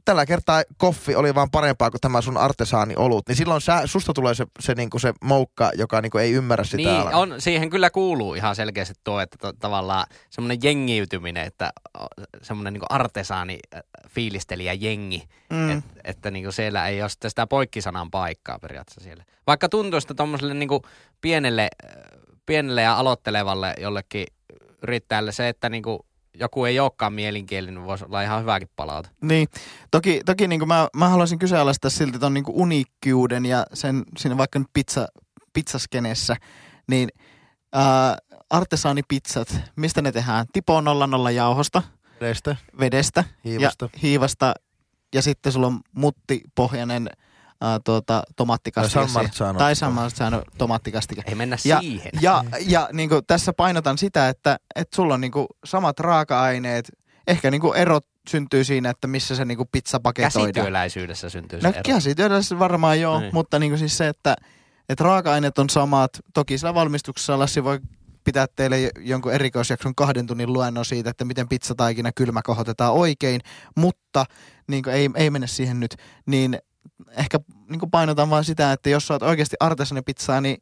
[0.05, 4.13] tällä kertaa koffi oli vaan parempaa kuin tämä sun artesaani olut, niin silloin sä, susta
[4.13, 6.77] tulee se, se, niinku se moukka, joka niinku ei ymmärrä sitä.
[6.77, 11.71] Niin, on, siihen kyllä kuuluu ihan selkeästi tuo, että to, tavallaan semmoinen jengiytyminen, että
[12.41, 13.59] semmoinen niin artesaani
[14.09, 15.69] fiilistelijä jengi, Mm.
[15.69, 19.23] et, että niin siellä ei ole sitä poikkisanan paikkaa periaatteessa siellä.
[19.47, 20.69] Vaikka tuntuu, että tuommoiselle niin
[21.21, 21.69] pienelle,
[22.45, 24.25] pienelle ja aloittelevalle jollekin
[24.83, 25.83] yrittäjälle se, että niin
[26.39, 29.09] joku ei olekaan mielenkielinen, voisi olla ihan hyväkin palaute.
[29.21, 29.47] Niin,
[29.91, 34.59] toki, toki niin mä, mä haluaisin kyseenalaistaa silti ton niin uniikkiuden ja sen siinä vaikka
[34.59, 35.07] nyt pizza,
[35.53, 36.35] pizzaskenessä,
[36.87, 37.09] niin
[37.73, 38.17] ää,
[38.49, 40.45] artesaanipizzat, mistä ne tehdään?
[40.53, 41.81] Tipo 00 jauhosta,
[42.21, 43.85] Vedestä, vedestä hiivasta.
[43.93, 44.53] ja hiivasta
[45.15, 47.09] ja sitten sulla on muttipohjainen
[47.61, 48.99] ää, tuota, tomaattikastike.
[48.99, 49.23] Tai San.
[49.23, 49.59] Marzano.
[49.59, 51.23] Tai San Marzano tomaattikastike.
[51.25, 52.11] Ei mennä Ja, siihen.
[52.21, 56.91] ja, ja niin kuin tässä painotan sitä, että, että sulla on niin kuin samat raaka-aineet.
[57.27, 60.53] Ehkä niin kuin erot syntyy siinä, että missä se niin kuin pizza paketoidaan.
[60.53, 61.81] Käsityöläisyydessä syntyy se No ero.
[61.85, 63.29] käsityöläisessä varmaan joo, Niin.
[63.33, 64.35] mutta niin kuin siis se, että,
[64.89, 66.11] että raaka-aineet on samat.
[66.33, 67.79] Toki sillä valmistuksessa Lassi voi
[68.23, 73.41] pitää teille jo- jonkun erikoisjakson kahden tunnin luennon siitä, että miten pizzataikina kylmä kohotetaan oikein,
[73.77, 74.25] mutta
[74.67, 75.95] niin kuin ei, ei mennä siihen nyt,
[76.25, 76.59] niin
[77.11, 80.61] ehkä niin painotan vaan sitä, että jos sä oot oikeasti artesanipizzaa, niin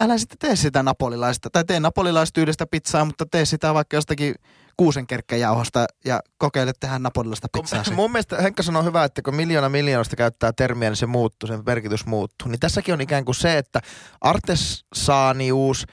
[0.00, 4.34] älä sitten tee sitä napolilaista, tai tee napolilaistyylistä pizzaa, mutta tee sitä vaikka jostakin
[4.76, 7.84] kuusenkerkkäjauhosta ja kokeile tehdä napolilaista pizzaa.
[7.88, 11.46] Kun, mun mielestä Henkka sanoi hyvä, että kun miljoona miljoonasta käyttää termiä, niin se muuttuu,
[11.46, 12.48] sen merkitys muuttuu.
[12.48, 13.80] Niin tässäkin on ikään kuin se, että
[14.20, 15.86] artesaanius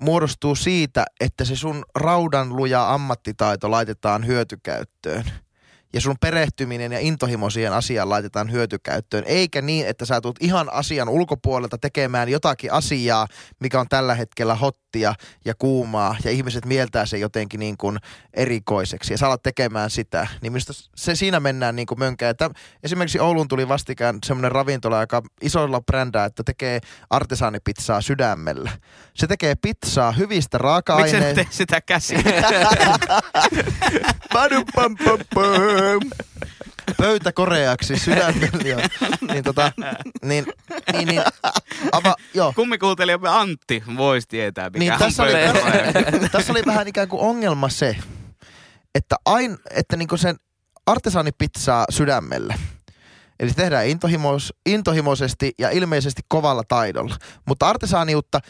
[0.00, 5.24] muodostuu siitä, että se sun raudan luja ammattitaito laitetaan hyötykäyttöön.
[5.96, 10.72] Ja sun perehtyminen ja intohimo siihen asiaan laitetaan hyötykäyttöön, eikä niin, että sä tulet ihan
[10.72, 13.26] asian ulkopuolelta tekemään jotakin asiaa,
[13.60, 17.98] mikä on tällä hetkellä hottia ja kuumaa ja ihmiset mieltää sen jotenkin niin kuin
[18.34, 22.30] erikoiseksi ja sä alat tekemään sitä, niin minusta se siinä mennään niin kuin mönkään.
[22.30, 22.50] Että
[22.82, 26.80] esimerkiksi Ouluun tuli vastikään semmoinen ravintola, joka isolla brändää, että tekee
[27.10, 28.70] artesaanipizzaa sydämellä.
[29.14, 31.34] Se tekee pizzaa hyvistä Miksi raaka-aineista.
[31.34, 32.24] tee sitä käsin?
[35.86, 36.10] Pam.
[36.96, 38.88] Pöytä koreaksi sydämellä.
[39.32, 39.72] niin, tota,
[40.22, 40.46] niin,
[40.92, 41.22] niin, niin,
[41.92, 42.52] ava, joo.
[42.52, 45.32] Kummikuuntelijamme Antti voisi tietää, mikä Niin, on tässä, oli,
[46.32, 47.96] tässä oli vähän ikään kuin ongelma se,
[48.94, 50.36] että, ain, että niinku sen
[50.86, 52.54] artesaanipizzaa sydämellä.
[53.40, 57.16] Eli se tehdään intohimos, intohimoisesti ja ilmeisesti kovalla taidolla.
[57.46, 58.40] Mutta artesaaniutta,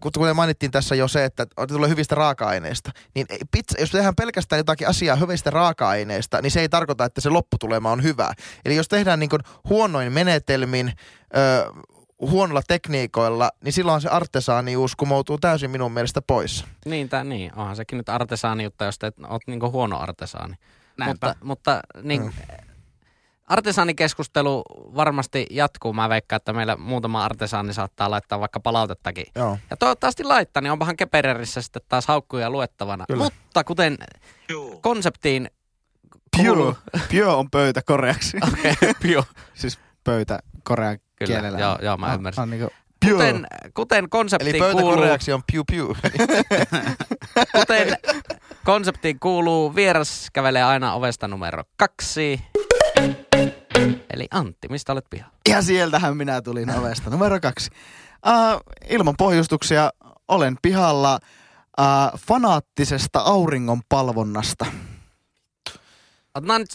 [0.00, 4.60] kuten mainittiin tässä jo se, että tulee hyvistä raaka-aineista, niin ei pizza, jos tehdään pelkästään
[4.60, 8.32] jotakin asiaa hyvistä raaka-aineista, niin se ei tarkoita, että se lopputulema on hyvä.
[8.64, 10.92] Eli jos tehdään niin kuin huonoin menetelmin,
[12.20, 16.64] huonolla tekniikoilla, niin silloin se artesaanius kumoutuu täysin minun mielestä pois.
[16.84, 20.54] Niin, tää, niin, onhan sekin nyt artesaaniutta, jos te oot niinku huono artesaani.
[20.98, 21.26] Näinpä.
[21.26, 22.32] Mutta, mutta niin, mm.
[23.48, 24.62] Artesaanikeskustelu
[24.96, 25.92] varmasti jatkuu.
[25.92, 29.26] Mä veikkaan, että meillä muutama artesaani saattaa laittaa vaikka palautettakin.
[29.34, 29.58] Joo.
[29.70, 33.04] Ja toivottavasti laittaa, niin onpahan Kepererissä sitten taas haukkuja luettavana.
[33.08, 33.24] Kyllä.
[33.24, 33.98] Mutta kuten
[34.80, 35.50] konseptiin
[36.36, 36.74] Pure, kuuluu...
[37.10, 38.36] pure on pöytä koreaksi.
[38.52, 39.24] Okei, pio.
[39.54, 41.58] siis pöytä korean Kyllä, kielellä.
[41.58, 42.42] joo, joo, mä On- ymmärsin.
[42.42, 42.70] On niinku
[43.10, 45.04] Kuten, kuten Eli konseptiin pöytä kuuluu...
[45.34, 45.96] on piu piu.
[47.58, 47.96] Kuten
[48.64, 52.40] konseptiin kuuluu, vieras kävelee aina ovesta numero kaksi.
[54.10, 55.34] Eli Antti, mistä olet pihalla?
[55.48, 57.10] Ja sieltähän minä tulin ovesta.
[57.10, 57.70] Numero kaksi.
[58.26, 59.90] Uh, ilman pohjustuksia
[60.28, 61.18] olen pihalla
[61.80, 64.66] uh, fanaattisesta auringonpalvonnasta.
[66.34, 66.70] Otetaan nyt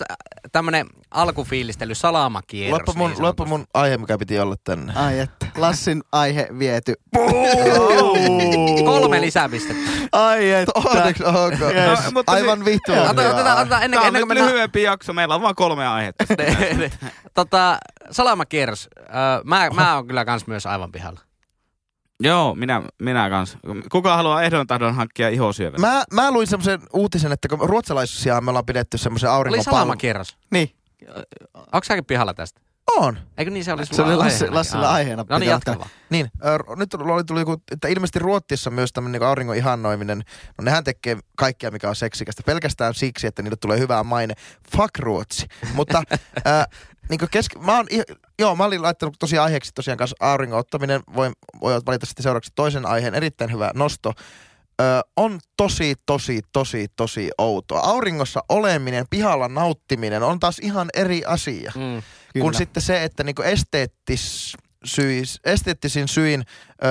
[0.51, 2.79] tämmönen alkufiilistely, salamakierros.
[2.79, 4.93] Loppu mun, niin loppu mun aihe, mikä piti olla tänne.
[4.95, 6.93] Ai että, Lassin aihe viety.
[8.85, 9.91] Kolme lisäpistettä.
[10.11, 10.71] Ai että.
[10.75, 11.75] Onneksi olkoon.
[11.75, 12.05] Yes.
[12.05, 12.91] No, mutta Aivan si- vittu.
[12.93, 14.49] Otetaan, otetaan, ennen, Tämä on ennen nyt kuin mennään...
[14.49, 16.25] lyhyempi jakso, meillä on vain kolme aihetta.
[17.33, 17.77] tota,
[18.11, 18.89] salamakierros.
[19.43, 21.19] Mä, mä oon kyllä kans myös aivan pihalla.
[22.19, 23.57] Joo, minä, minä kanssa.
[23.91, 25.81] Kuka haluaa ehdon tahdon hankkia ihosyövän?
[25.81, 29.79] Mä, mä luin semmoisen uutisen, että kun ruotsalaisia me ollaan pidetty semmoisen Oli auringonpalvelun.
[29.79, 30.37] salamakierros.
[30.51, 30.71] Niin,
[31.53, 32.61] Onko säkin pihalla tästä?
[32.97, 33.17] On.
[33.37, 34.55] Eikö niin se oli sulla se oli Lassi, aiheena?
[34.55, 34.93] Lassilla Aa.
[34.93, 35.25] aiheena.
[35.29, 35.79] No niin, piti jatka ottaa.
[35.85, 35.89] vaan.
[36.09, 40.23] Niin, ö, nyt oli tuli joku, että ilmeisesti Ruotsissa myös tämmöinen niin auringon ihannoiminen,
[40.57, 44.33] no nehän tekee kaikkea, mikä on seksikästä, pelkästään siksi, että niille tulee hyvää maine.
[44.77, 45.45] Fuck Ruotsi.
[45.73, 45.97] Mutta
[46.47, 46.67] äh,
[47.09, 47.51] niin kesk...
[47.59, 47.87] mä, oon,
[48.39, 52.51] joo, mä olin laittanut tosiaan aiheeksi tosiaan kanssa auringon ottaminen, voi, voi valita sitten seuraavaksi
[52.55, 54.13] toisen aiheen, erittäin hyvä nosto.
[54.81, 54.83] Ö,
[55.17, 57.79] on tosi, tosi, tosi, tosi outoa.
[57.79, 61.81] Auringossa oleminen, pihalla nauttiminen on taas ihan eri asia Mm.
[62.33, 62.43] Kyllä.
[62.43, 64.53] kun sitten se, että niinku esteettis,
[64.85, 66.43] syis, esteettisin syin
[66.83, 66.89] öö,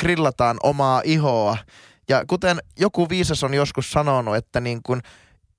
[0.00, 1.56] grillataan omaa ihoa.
[2.08, 5.00] Ja kuten joku viisas on joskus sanonut, että niin kun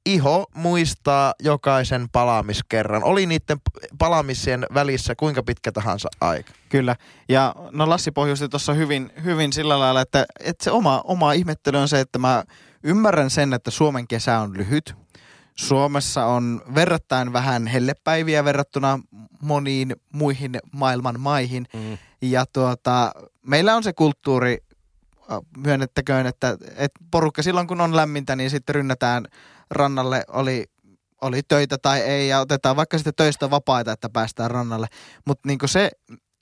[0.06, 3.04] iho muistaa jokaisen palaamiskerran.
[3.04, 3.58] Oli niiden
[4.00, 6.52] palaamisien välissä kuinka pitkä tahansa aika.
[6.70, 6.96] Kyllä.
[7.30, 11.78] Ja no Lassi pohjusti tuossa hyvin, hyvin sillä lailla, että, että se oma, oma ihmettely
[11.78, 12.44] on se, että mä
[12.84, 14.96] ymmärrän sen, että Suomen kesä on lyhyt.
[15.56, 19.00] Suomessa on verrattain vähän hellepäiviä verrattuna
[19.42, 21.66] moniin muihin maailman maihin.
[21.74, 21.98] Mm.
[22.22, 23.12] Ja tuota,
[23.48, 24.58] meillä on se kulttuuri,
[25.58, 29.28] myönnettäköön, että, että porukka silloin kun on lämmintä, niin sitten rynnätään
[29.74, 30.66] rannalle, oli,
[31.22, 34.88] oli töitä tai ei, ja otetaan vaikka sitten töistä vapaita, että päästään rannalle.
[35.28, 35.92] Mutta niinku se,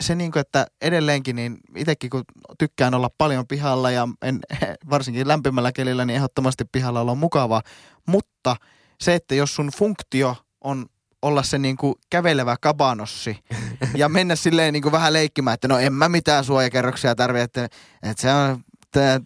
[0.01, 2.23] se niinku, että edelleenkin, niin itsekin kun
[2.59, 4.39] tykkään olla paljon pihalla ja en,
[4.89, 7.61] varsinkin lämpimällä kelillä, niin ehdottomasti pihalla olla on mukavaa.
[8.07, 8.55] Mutta
[9.01, 10.85] se, että jos sun funktio on
[11.21, 13.37] olla se niinku kävelevä kabanossi
[13.95, 17.63] ja mennä silleen niinku vähän leikkimään, että no en mä mitään suojakerroksia tarvitse, että,
[18.03, 18.63] että se on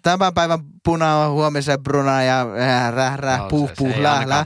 [0.01, 3.91] tämän päivän puna on huomisen bruna ja äh, räh, räh, Joo, puh, se- se puh,
[3.91, 4.45] ei läh, läh.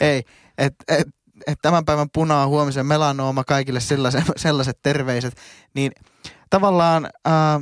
[0.00, 0.22] Ei,
[0.58, 1.08] että et,
[1.46, 5.34] et tämän päivän puna on huomisen melanooma kaikille sellaiset, sellaiset terveiset,
[5.74, 5.92] niin
[6.50, 7.60] tavallaan äh,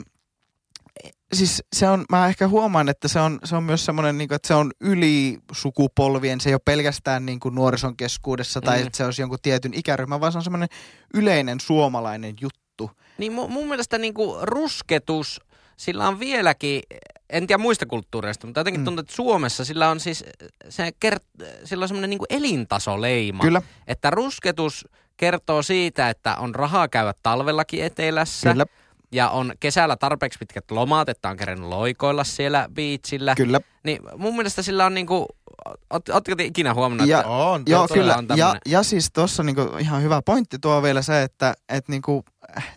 [1.33, 4.49] siis se on, mä ehkä huomaan, että se on, se on myös semmoinen, niin että
[4.49, 8.87] se on yli sukupolvien, se ei ole pelkästään niin kuin nuorison keskuudessa tai Mm.
[8.87, 10.69] että se olisi jonkun tietyn ikäryhmän, vaan se on semmoinen
[11.15, 12.91] yleinen suomalainen juttu.
[13.19, 15.41] Niin mun, mun mielestä niinku rusketus,
[15.79, 16.83] sillä on vieläkin,
[17.31, 18.85] en tiedä muista kulttuureista, mutta jotenkin Mm.
[18.85, 20.25] tuntuu, että Suomessa sillä on siis,
[20.69, 21.23] se kert,
[21.65, 23.43] sillä on semmoinen niinku elintasoleima.
[23.43, 28.51] Kyllä, Että rusketus kertoo siitä, että on rahaa käydä talvellakin etelässä.
[28.53, 28.67] kyllä,
[29.13, 33.35] Ja on kesällä tarpeeksi pitkät lomat, että on kerennyt loikoilla siellä biitsillä.
[33.35, 33.61] kyllä.
[33.85, 35.27] Niin mun mielestä sillä on niinku
[35.91, 38.33] Oletteko te ikinä huomannut, Ja- että On, Joo, todella kyllä.
[38.33, 42.25] on Ja, ja siis tuossa niinku ihan hyvä pointti tuo vielä se, että et niinku,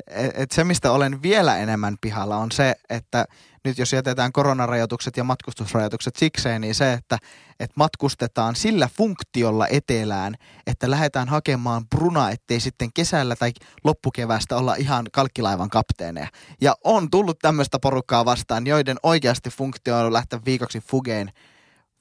[0.07, 3.25] et, et se, mistä olen vielä enemmän pihalla, on se, että
[3.65, 7.17] nyt jos jätetään koronarajoitukset ja matkustusrajoitukset sikseen, niin se, että
[7.59, 10.35] et matkustetaan sillä funktiolla etelään,
[10.67, 13.51] että lähdetään hakemaan bruna, ettei sitten kesällä tai
[13.83, 16.27] loppukevästä olla ihan kalkkilaivan kapteeneja.
[16.61, 21.31] Ja on tullut tämmöistä porukkaa vastaan, joiden oikeasti funktio on lähteä viikoksi fugeen,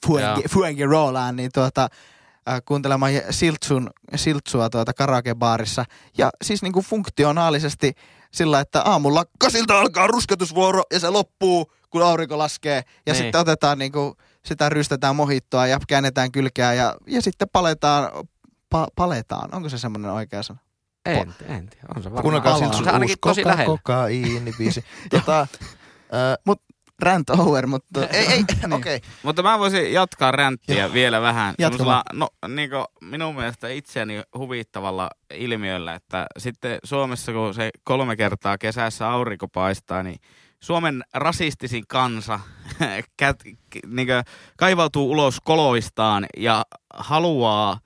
[0.06, 0.48] fuenge, Joo.
[0.50, 1.88] fuengerollaan, niin tuota,
[2.50, 5.84] äh, kuuntelemaan Siltsun, Siltsua tuota karaokebaarissa.
[6.18, 7.92] Ja siis niinku funktionaalisesti
[8.32, 12.82] sillä, että aamulla kasilta alkaa rusketusvuoro ja se loppuu, kun aurinko laskee.
[13.06, 13.22] Ja Niin.
[13.22, 18.10] sitten otetaan niinku, sitä rystetään mohittoa ja käännetään kylkeä ja, ja sitten paletaan,
[18.70, 19.54] pa, paletaan.
[19.54, 20.58] Onko se semmoinen oikea sana?
[21.06, 22.46] En, en tiedä, on se varmaan.
[22.46, 23.64] On Siltsun se ainakin uusi tosi lähellä.
[23.66, 24.84] kokaiini biisi.
[25.10, 25.46] tota,
[26.46, 26.54] ö,
[27.02, 28.06] Rant over, mutta...
[28.06, 28.72] ei, ei, Niin.
[28.72, 28.96] okei.
[28.96, 29.10] Okay.
[29.22, 31.54] Mutta mä voisin jatkaa ränttiä vielä vähän.
[31.58, 38.16] Jatka Semmoisella, no niin minun mielestä itseäni huvittavalla ilmiöllä, että sitten Suomessa kun se kolme
[38.16, 40.20] kertaa kesässä aurinko paistaa, niin
[40.60, 42.40] Suomen rasistisin kansa
[43.16, 43.36] kät,
[43.86, 44.08] niin
[44.56, 47.78] kaivautuu ulos koloistaan ja haluaa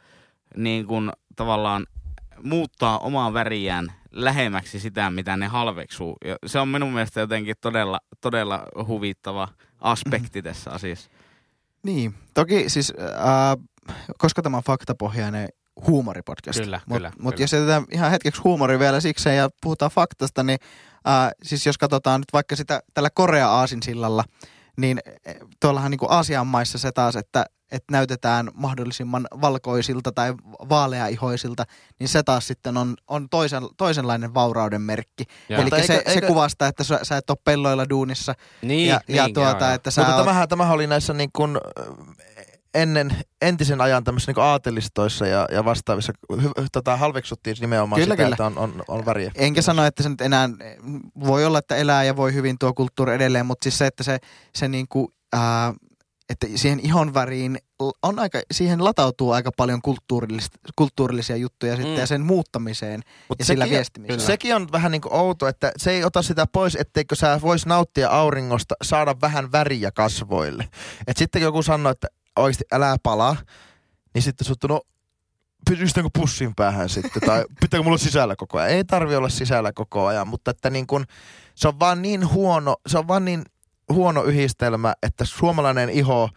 [0.57, 1.87] niin kuin, tavallaan
[2.43, 6.17] muuttaa omaa väriään lähemmäksi sitä, mitä ne halveksuu.
[6.25, 9.49] Ja se on minun mielestä jotenkin todella, todella huvittava
[9.81, 11.11] aspekti tässä asiassa.
[11.83, 13.65] Niin, toki siis, äh,
[14.19, 15.49] koska tämä on faktapohjainen
[15.87, 16.61] huumoripodcast.
[16.61, 20.59] Kyllä, mut, kyllä, Mutta jos jätetään ihan hetkeksi huumori vielä sikseen ja puhutaan faktasta, niin
[21.09, 24.25] äh, siis jos katsotaan nyt vaikka sitä tällä Korea-aasinsillalla,
[24.77, 30.35] niin eh, tuollahan niin kuin Aasian maissa se taas, että, että näytetään mahdollisimman valkoisilta tai
[30.69, 31.65] vaaleaihoisilta,
[31.99, 35.25] niin se taas sitten on, on toisen, toisenlainen vaurauden merkki.
[35.49, 39.25] Eli se, eikö- se kuvastaa, että sä, sä et ole pelloilla duunissa Niin, ja, ja
[39.25, 39.75] niin, tuota, joo, joo.
[39.75, 41.59] että sä Mutta oot, tämähän, tämähän oli näissä niin kuin,
[42.75, 48.23] ennen, entisen ajan tämmöisissä niin aatelistoissa ja, ja vastaavissa hy, tota, halveksuttiin nimenomaan Kyllä, sitä,
[48.23, 48.35] kyllä.
[48.35, 49.33] että on, on, on väriä.
[49.35, 50.49] Enkä sano, että se nyt enää,
[51.25, 54.19] voi olla, että elää ja voi hyvin tuo kulttuuri edelleen, mutta siis se, että se,
[54.55, 55.75] se niinku, ää,
[56.31, 57.59] että siihen ihon väriin
[58.03, 59.81] on aika, siihen latautuu aika paljon
[60.77, 61.99] kulttuurillisia juttuja sitten Mm.
[62.01, 64.27] ja sen muuttamiseen Mut ja sillä sekin- viestimisellä.
[64.27, 67.67] Sekin on vähän niin kuin outo, että se ei ota sitä pois, etteikö sä vois
[67.67, 70.69] nauttia auringosta, saada vähän väriä kasvoille.
[71.07, 72.07] Et sitten kun joku sanoo, että
[72.37, 73.37] oikeasti älä palaa,
[74.15, 74.81] niin sitten sut no
[75.71, 78.71] pystäänkö pussin päähän sitten, tai pitääkö mulla sisällä koko ajan.
[78.71, 81.05] Ei tarvi olla sisällä koko ajan, mutta että niin kun,
[81.55, 83.43] se on vaan niin huono, se on vaan niin
[83.93, 86.29] huono yhdistelmä, että suomalainen iho,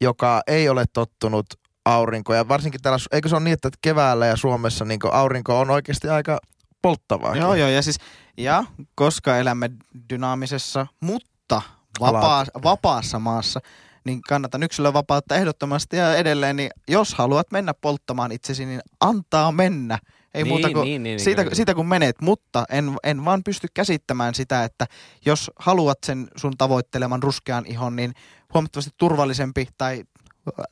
[0.00, 1.46] joka ei ole tottunut
[1.84, 5.70] aurinkoon, ja varsinkin täällä, eikö se ole niin, että keväällä ja Suomessa niin aurinko on
[5.70, 6.38] oikeasti aika
[6.82, 7.36] polttavaa.
[7.36, 7.96] Joo, joo, ja siis,
[8.36, 9.70] ja koska elämme
[10.10, 11.62] dynaamisessa, mutta
[12.00, 13.60] vapaa, vapaassa maassa,
[14.04, 19.98] niin kannatan yksilövapautta ehdottomasti ja edelleen, niin jos haluat mennä polttamaan itsesi, niin antaa mennä.
[20.34, 21.54] Ei Niin, muuta kuin niin, niin, siitä, kyllä.
[21.54, 24.86] siitä kun menet, mutta en, en vaan pysty käsittämään sitä, että
[25.26, 28.12] jos haluat sen sun tavoitteleman ruskean ihon, niin
[28.54, 30.04] huomattavasti turvallisempi tai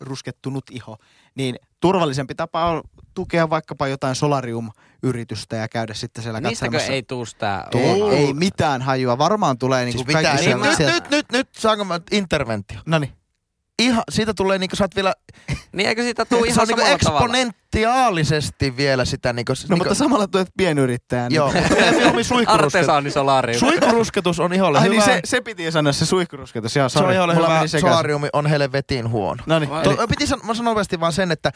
[0.00, 0.96] ruskettunut iho,
[1.34, 2.82] niin turvallisempi tapa on
[3.14, 6.92] tukea vaikkapa jotain solarium-yritystä ja käydä sitten siellä Niistäkö katsomassa.
[6.92, 9.18] ei tuu sitä ei, ei mitään hajua.
[9.18, 12.80] Varmaan tulee niinku Siis kaikki Niin, nyt, nyt, nyt, nyt, saanko mä interventio?
[12.86, 13.19] Noniin.
[13.80, 15.14] Ihan, siitä tulee niinku, sä oot vielä,
[15.72, 17.20] Niin eikö siitä tuu se ihan on niinku samalla tavalla?
[17.24, 21.32] eksponentiaalisesti vielä sitä niinku, No niinku mutta samalla tuet pienyrittäjän.
[21.32, 22.24] joo, mutta mieluummin
[23.58, 24.40] suihkurusketus.
[24.40, 24.94] On iholle Ai hyvä.
[24.94, 26.76] niin se, se piti sanoa se suihkurusketus.
[26.76, 29.42] Joo, se on iholle Mulla hyvä, solariumi on helvetin huono.
[29.46, 29.70] No niin.
[29.84, 31.50] To, piti san, mä sanon nopeasti vaan sen, että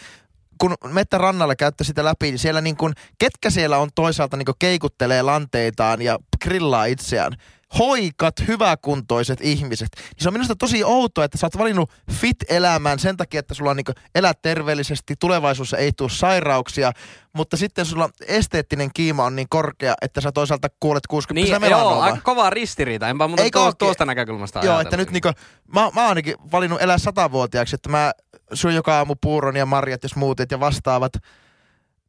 [0.58, 4.46] kun mette rannalle käytte sitä läpi, niin siellä niin kun, ketkä siellä on toisaalta niin
[4.58, 7.32] keikuttelee lanteitaan ja grillaa itseään.
[7.78, 9.88] Hoikat, hyväkuntoiset ihmiset.
[9.96, 13.70] Niin se on minusta tosi outoa, että sä oot valinnut fit-elämän sen takia, että sulla
[13.70, 16.92] on niin elät terveellisesti, tulevaisuudessa ei tule sairauksia,
[17.32, 22.00] mutta sitten sulla esteettinen kiima on niin korkea, että sä toisaalta kuolet 60 Niin, joo,
[22.00, 23.08] aika kova ristiriita.
[23.08, 23.78] Enpä muuta tuosta, ookin?
[23.78, 25.28] tuosta näkökulmasta Joo, että nyt niinku,
[25.74, 28.12] mä, mä oon ainakin valinnut elää satavuotiaaksi, että mä
[28.54, 31.12] syön joka aamu puuron ja marjat ja smoothit ja vastaavat,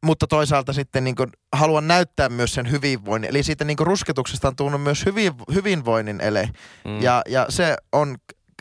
[0.04, 3.30] mutta toisaalta sitten niinku haluan näyttää myös sen hyvinvoinnin.
[3.30, 6.50] Eli siitä niinku rusketuksesta on tullut myös hyvin, hyvinvoinnin ele.
[6.84, 7.02] Mm.
[7.02, 8.16] Ja, ja se on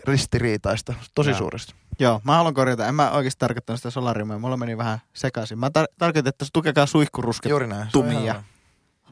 [0.07, 1.37] ristiriitaista tosi Joo.
[1.37, 1.73] suuresti.
[1.99, 2.87] joo, mä haluan korjata.
[2.87, 4.39] En mä oikeasti tarkoittanut sitä solariumia.
[4.39, 5.59] Mulla meni vähän sekaisin.
[5.59, 7.49] Mä tar- tarkoitin, että tukekaa suihkurusket.
[7.49, 7.87] Juuri näin.
[7.91, 8.43] tumia.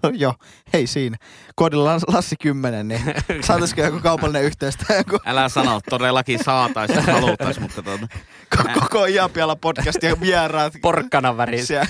[0.23, 0.33] joo,
[0.73, 1.17] hei siinä.
[1.55, 3.01] Koodilla Las- Lassi 10, niin
[3.47, 8.07] saataisiko joku kaupallinen yhteys tai joku Älä sano, todellakin saatais ja halutais, mutta tuota.
[8.55, 10.73] ko- koko Iapiala podcast ja vieraat.
[10.81, 11.85] Porkkanan värissä.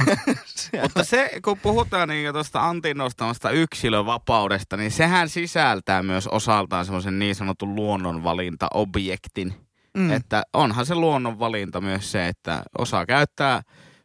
[0.82, 7.19] Mutta se, kun puhutaan niin tuosta Antin nostamasta yksilövapaudesta, niin sehän sisältää myös osaltaan semmoisen
[7.19, 9.54] niin sanotun luonnonvalintaobjektin.
[9.97, 10.12] Mm.
[10.12, 13.62] Että onhan se luonnonvalinta myös se, että osa käyttää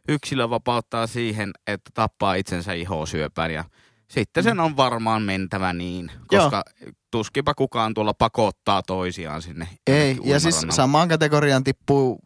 [0.07, 3.63] yksilövapauttaa siihen, että tappaa itsensä ihosyöpään ja
[4.09, 6.91] sitten sen on varmaan mentävä niin, koska Joo.
[7.11, 9.67] tuskipa kukaan tuolla pakottaa toisiaan sinne.
[9.87, 12.19] Ei, ja siis samaan kategoriaan tippuu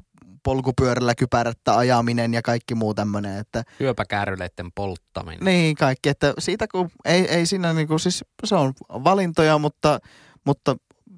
[0.43, 3.37] polkupyörällä kypärättä ajaminen ja kaikki muu tämmöinen.
[3.37, 5.45] Että, Hyöpäkääryleiden polttaminen.
[5.45, 6.09] Niin, kaikki.
[6.09, 9.99] Että siitä kun ei, ei siinä niinku, siis se on valintoja, mutta,
[10.45, 10.75] mutta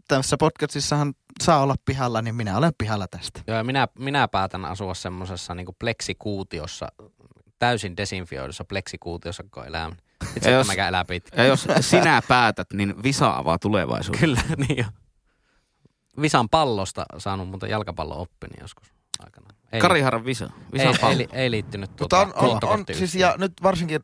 [0.07, 3.41] tässä podcastissahan saa olla pihalla, niin minä olen pihalla tästä.
[3.47, 6.87] Joo, ja minä, minä päätän asua semmoisessa niin pleksikuutiossa,
[7.59, 9.95] täysin desinfioidussa pleksikuutiossa koko elämä.
[10.37, 11.41] Itse Ja jos- jos, elää pitkä.
[11.41, 14.19] Ja jos sinä päätät, niin visa avaa tulevaisuuden.
[14.19, 14.85] Kyllä, niin jo.
[16.21, 18.87] Visan pallosta saanut muuten jalkapallon oppini joskus
[19.25, 19.47] aikana.
[19.71, 20.49] Ei, Kariharan visa.
[20.73, 21.17] Visan ei, pallo.
[21.19, 22.97] ei, ei, liittynyt Mutta tuota on, on, on, luottokorttiyhtiöön.
[23.09, 23.99] siis ja nyt varsinkin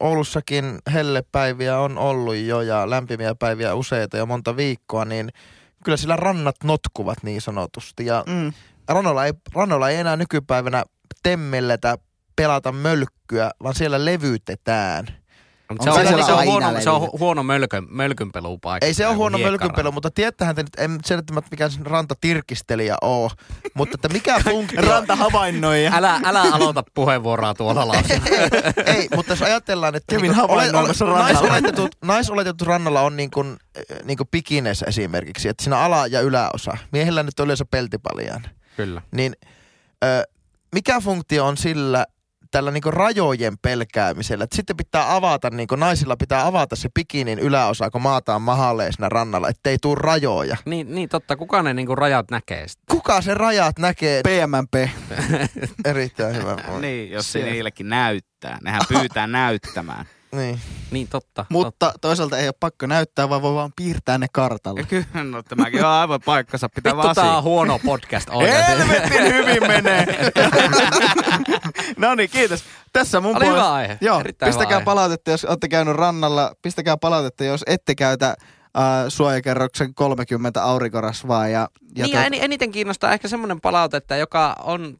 [0.00, 5.30] Oulussakin hellepäiviä on ollut jo ja lämpimiä päiviä useita ja monta viikkoa, niin
[5.84, 8.06] kyllä sillä rannat notkuvat niin sanotusti.
[8.06, 8.52] Ja Mm.
[8.88, 10.84] rannoilla ei, rannoilla ei enää nykypäivänä
[11.22, 11.98] temmelletä
[12.36, 15.06] pelata mölkkyä, vaan siellä levytetään.
[15.84, 18.86] Se, on, se, on huono, se on huono mölkön, mölkynpelupaikka.
[18.86, 22.96] Ei se ole huono mölkynpelu, mutta tiettähän te nyt, en se nyt mikään sen rantatirkistelijä
[23.02, 23.30] oo,
[23.74, 24.80] mutta että mikä funktio...
[24.82, 25.90] Ranta havainnoija.
[25.94, 28.20] Älä, älä aloita puheenvuoroa tuolla lausulla.
[28.86, 31.32] Ei, mutta jos ajatellaan, että Kävin niinku havainnoimassa rannalla.
[31.32, 33.56] naisoletetut, naisoletetut rannalla on niin kuin,
[34.04, 36.76] niin kuin pikines esimerkiksi, että siinä ala- ja yläosa.
[36.92, 38.42] Miehillä nyt on yleensä peltipaljaan.
[38.76, 39.02] Kyllä.
[39.10, 39.36] Niin
[40.04, 40.24] ö,
[40.74, 42.06] mikä funktio on sillä
[42.54, 44.44] tällä niin rajojen pelkäämisellä?
[44.44, 49.08] Että sitten pitää avata, niin naisilla pitää avata se pikinin yläosa, kun maataan mahalle siinä
[49.08, 50.56] rannalla, ettei tuu rajoja.
[50.64, 52.96] Niin, niin totta, kuka ne niinku rajat näkee sitten?
[52.96, 54.22] Kuka se rajat näkee?
[54.22, 54.74] PMMP.
[55.84, 56.56] Erittäin hyvä.
[56.80, 58.58] Niin, jos Se- niillekin näyttää.
[58.64, 60.06] Nehän pyytää näyttämään.
[60.34, 60.60] Niin.
[60.90, 61.46] Niin totta.
[61.48, 64.80] Mutta toisaalta ei ole pakko näyttää, vaan voi vaan piirtää ne kartalle.
[64.80, 68.72] Ja kyllä, no tämäkin on aivan paikkansa pitää Vittu tää vaan on huono podcast oikeasti.
[68.72, 70.06] Helvetin hyvin menee.
[71.96, 72.64] no niin, kiitos.
[72.92, 73.98] Tässä mun Oli puolesta- hyvä aihe.
[74.00, 74.84] Joo, Erittäin pistäkää aihe.
[74.84, 76.52] palautetta, jos olette käynyt rannalla.
[76.62, 81.48] Pistäkää palautetta, jos ette käytä äh, suojakerroksen 30 aurinkorasvaa.
[81.48, 84.96] Ja, ja niin ja en, eniten kiinnostaa ehkä semmoinen palaute, että joka on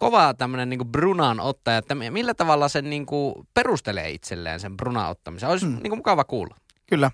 [0.00, 5.48] kova tämmöinen niinku brunan ottaja, että millä tavalla se niinku perustelee itselleen sen brunan ottamisen.
[5.48, 5.78] Olisi Mm.
[5.82, 6.56] niinku mukava kuulla.
[6.86, 7.10] Kyllä.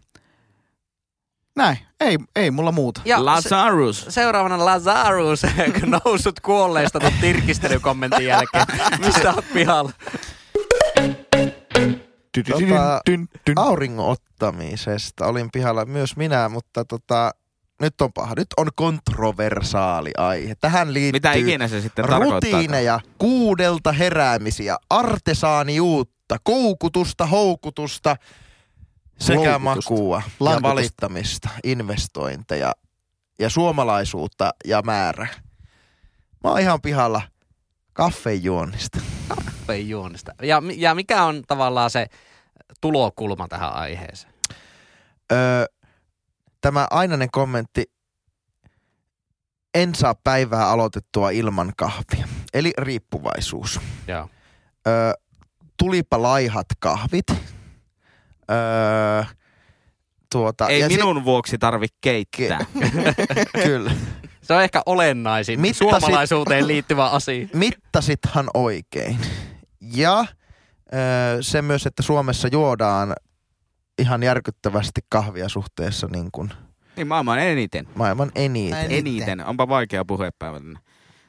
[1.56, 3.00] Näin, ei, ei mulla muuta.
[3.04, 4.06] Ja se, Lazarus.
[4.08, 5.42] seuraavana Lazarus
[6.04, 8.66] noussut kuolleista tuon tirkistelykommentin jälkeen.
[9.04, 9.92] Mistä oot pihalla?
[12.50, 13.00] Tota,
[13.56, 17.30] auringon ottamisesta olin pihalla myös minä, mutta tota,
[17.80, 18.34] nyt on paha.
[18.36, 20.54] Nyt on kontroversaali aihe.
[20.54, 22.34] Tähän liittyy Mitä ikinä se sitten tarkoittaa?
[22.34, 28.16] rutiineja, kuudelta heräämisiä, artesaaniuutta, koukutusta, houkutusta
[29.20, 29.58] sekä Loukutusta.
[29.92, 32.72] makua ja valittamista, investointeja
[33.38, 35.26] ja suomalaisuutta ja määrä.
[36.44, 37.22] Mä oon ihan pihalla
[37.92, 38.98] kaffejuonnista.
[39.68, 40.32] Ei juonista.
[40.42, 42.06] Ja, ja mikä on tavallaan se
[42.80, 44.32] tulokulma tähän aiheeseen?
[45.32, 45.64] Öö,
[46.66, 47.84] tämä ainainen kommentti,
[49.74, 52.28] en saa päivää aloitettua ilman kahvia.
[52.54, 53.80] Eli riippuvaisuus.
[54.06, 54.28] Joo.
[54.86, 55.12] Öö,
[55.76, 57.24] tulipa laihat kahvit.
[57.30, 59.24] Öö,
[60.32, 62.66] tuota, Ei ja minun vuoksi tarvi keittää.
[63.64, 63.92] Kyllä.
[64.42, 67.48] Se on ehkä olennaisin Mittasit- suomalaisuuteen liittyvä asia.
[67.54, 69.18] Mittasithan oikein.
[69.80, 70.26] Ja
[70.94, 73.14] öö, se myös, että Suomessa juodaan
[73.98, 76.50] ihan järkyttävästi kahvia suhteessa niin kuin
[76.96, 77.88] Niin maailman eniten.
[77.94, 78.70] maailman eniten.
[78.78, 78.92] Näin.
[78.92, 79.46] Eniten.
[79.46, 80.80] Onpa vaikea puhepäivänä.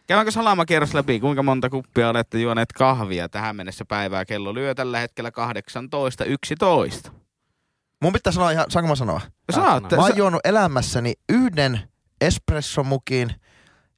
[0.08, 4.26] Käydäänkö salamakierros läpi, kuinka monta kuppia olette juoneet kahvia tähän mennessä päivää?
[4.26, 5.32] Kello lyö tällä hetkellä
[7.06, 7.12] 18.11.
[8.02, 9.22] Mun pitää sanoa ihan, saanko mä sanoa?
[9.52, 9.96] Saatte.
[9.96, 11.80] Mä oon Sä, juonut elämässäni yhden
[12.22, 13.36] espressomukin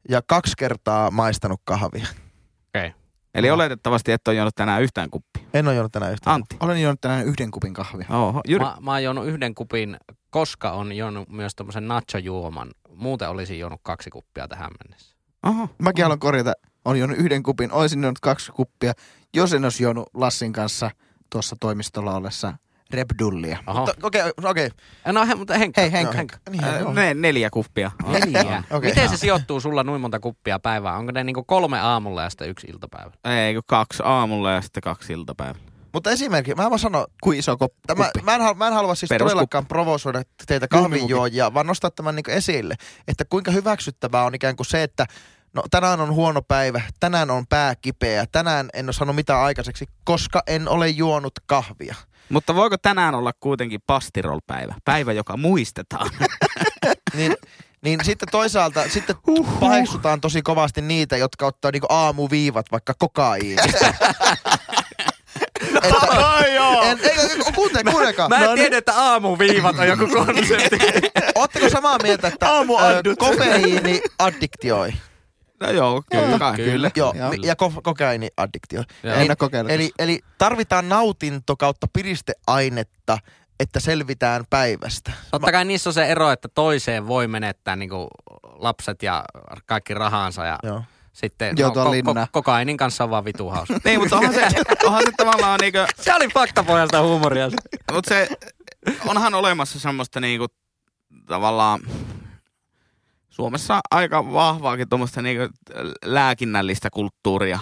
[0.10, 2.08] ja kaksi kertaa maistanut kahvia.
[2.76, 2.94] Okei.
[3.36, 5.44] Eli oletettavasti et ole juonut tänään yhtään kuppia.
[5.54, 6.34] En ole juonut tänään yhtään.
[6.34, 6.58] Antti.
[6.60, 8.08] Olen juonut tänään yhden kupin kahvia.
[8.10, 8.42] Oho.
[8.48, 8.66] Jyri.
[8.66, 9.98] Mä, mä oon juonut yhden kupin,
[10.30, 12.72] koska on juonut myös tommosen nacho-juoman.
[12.96, 15.16] Muuten olisin juonut kaksi kuppia tähän mennessä.
[15.44, 15.70] Oho.
[15.78, 16.54] Mäkin haluan korjata,
[16.86, 18.94] olen juonut yhden kupin, olisin juonut kaksi kuppia,
[19.34, 20.92] jos en olisi juonut Lassin kanssa
[21.30, 22.54] tuossa toimistolla ollessa
[22.94, 23.58] Rebdullia.
[23.68, 24.66] Mutta Okei, okay, okei.
[24.68, 25.14] Okay.
[25.14, 25.82] No he, mutta Henkka.
[25.82, 26.18] Hei, Henkka.
[26.18, 26.38] Henkka.
[26.50, 27.92] Niin, Äh, ne, neljä kuppia.
[28.08, 28.64] Neljä.
[28.72, 28.90] Okei.
[28.90, 30.98] Miten se sijoittuu sulla noin monta kuppia päivää?
[30.98, 33.12] Onko ne niinku kolme aamulla ja sitten yksi iltapäivä?
[33.26, 35.62] Ei, kun kaksi aamulla ja sitten kaksi iltapäivällä.
[35.94, 38.22] Mutta esimerkki, mä vaan sanon, Kuin iso kop- Tämä, kuppi.
[38.22, 39.32] mä, en halua, mä en halua siis Peruskuppi.
[39.32, 42.76] todellakaan provosoida teitä kahvinjuojia, vaan nostaa tämän niin esille,
[43.08, 45.06] että kuinka hyväksyttävää on ikään kuin se, että
[45.54, 49.86] no tänään on huono päivä, tänään on pää kipeä, tänään en ole saanut mitään aikaiseksi,
[50.04, 51.96] koska en ole juonut kahvia.
[52.30, 54.76] Mutta voiko tänään olla kuitenkin pastirolpäivä?
[54.86, 56.10] Päivä, joka muistetaan.
[57.14, 57.36] Niin
[57.82, 59.16] Niin sitten toisaalta sitten
[59.60, 63.88] paheksutaan tosi kovasti niitä, jotka ottaa niinku aamuviivat vaikka kokaiinista.
[65.84, 66.82] että, Ai joo.
[66.84, 67.16] en, ei,
[67.56, 68.30] kuuntele, kuunnelkaa.
[68.30, 70.78] Mä en No niin, tiedä, että aamuviivat on joku konsepti.
[71.36, 73.20] Ootteko samaa mieltä, että ö, Aamuaddut.
[73.20, 74.94] kofeiini addiktioi?
[75.60, 76.40] No joo, kyllä.
[76.40, 76.56] kai.
[76.56, 76.92] Kyllä.
[76.96, 77.32] Joo, Joo.
[77.44, 78.84] ja ko- kokaiini addiktio.
[79.04, 79.36] Joo.
[79.38, 79.72] Kokeillut.
[79.72, 83.18] Eli, eli tarvitaan nautinto kautta piristeainetta,
[83.60, 85.12] että selvitään päivästä.
[85.32, 88.08] Totta kai niissä on se ero, että toiseen voi menettää niinku
[88.44, 89.24] lapset ja
[89.66, 90.84] kaikki rahansa ja Joo.
[91.14, 92.28] sitten Joutua linnaan.
[92.32, 93.78] kokainin kanssa on vaan vitu hauska.
[93.86, 94.48] Niin, mutta onhan se,
[94.86, 97.50] onhan se tavallaan niinku, se oli faktapohjalta huumoria.
[97.92, 98.28] mutta se,
[99.08, 100.48] onhan olemassa semmoista niinku,
[101.26, 101.80] tavallaan,
[103.40, 105.54] Suomessa aika vahvaakin tuommoista niinku
[106.06, 107.60] lääkinnällistä kulttuuria.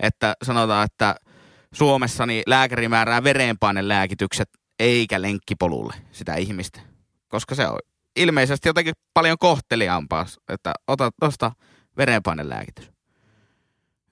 [0.00, 1.14] Että sanotaan, että
[1.74, 4.48] Suomessa niin lääkäri määrää verenpainelääkitykset
[4.78, 6.80] eikä lenkkipolulle sitä ihmistä.
[7.28, 7.78] Koska se on
[8.16, 11.52] ilmeisesti jotenkin paljon kohteliaampaa, että ota tuosta
[11.96, 12.90] verenpainelääkitys.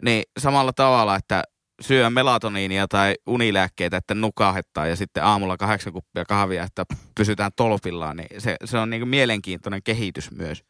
[0.02, 1.42] Niin samalla tavalla, että
[1.80, 6.84] syö melatoniinia tai unilääkkeitä, että nukahettaa ja sitten aamulla kahdeksan kuppia kahvia, että
[7.14, 10.64] pysytään tolpillaan, niin se, se on niin mielenkiintoinen kehitys myös.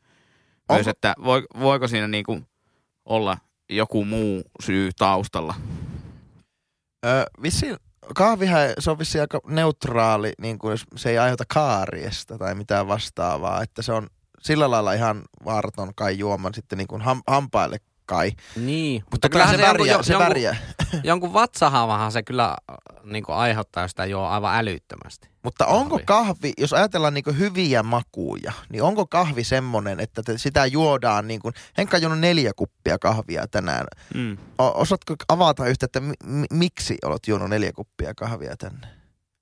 [0.68, 2.46] Myös, Onko- että voi, voiko siinä niin kuin
[3.04, 3.38] olla
[3.70, 5.54] joku muu syy taustalla.
[7.06, 7.76] Ö, vissiin,
[8.14, 12.88] kahvihan se on vissiin aika neutraali, niin kuin jos se ei aiheuta kaariesta tai mitään
[12.88, 14.06] vastaavaa, että se on
[14.42, 17.78] sillä lailla ihan vaaraton kai juoman sitten niin kuin ham, hampaille
[18.08, 18.32] kai.
[18.56, 20.56] Niin, Mutta kyllä se, jonkun- värjää, se jonkun, värjää.
[21.04, 22.56] jonkun vatsahavahan se kyllä
[23.04, 25.28] niin aiheuttaa, jos sitä juo aivan älyttömästi.
[25.42, 26.04] Mutta onko Kahvi.
[26.04, 31.40] kahvi, jos ajatellaan niin hyviä makuja, niin onko kahvi semmoinen, että te, sitä juodaan niin
[31.40, 33.86] kuin, Henkka on juonut neljä kuppia kahvia tänään.
[34.14, 34.38] Mm.
[34.58, 38.97] O, osaatko avata yhtä, että mi, mi, miksi olet juonut neljä kuppia kahvia tänne?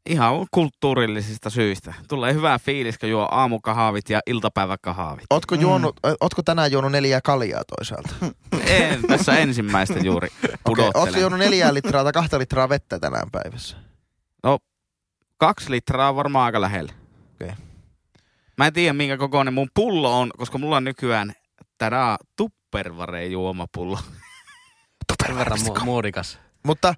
[0.07, 1.95] Ihan kulttuurillisista syistä.
[2.09, 5.25] Tulee hyvä fiilis, kun juo aamukahvit ja iltapäiväkahvit.
[5.31, 5.61] Ootko, Mm.
[5.61, 8.15] juonut, ö, ootko tänään juonut neljää kaljaa toisaalta?
[8.67, 10.29] En, tässä ensimmäistä juuri
[10.65, 10.97] pudottelen.
[10.97, 13.77] Ootko juonut neljää litraa tai kahta litraa vettä tänään päivässä?
[15.39, 16.93] Kaksi litraa on varmaan aika lähellä.
[17.35, 17.53] Okei.
[18.59, 21.33] Mä en tiedä, minkä kokoinen mun pullo on, koska mulla on nykyään
[21.79, 23.99] tadaa tupperware juomapullo.
[25.23, 26.39] Mu- muodikas.
[26.67, 26.95] Mutta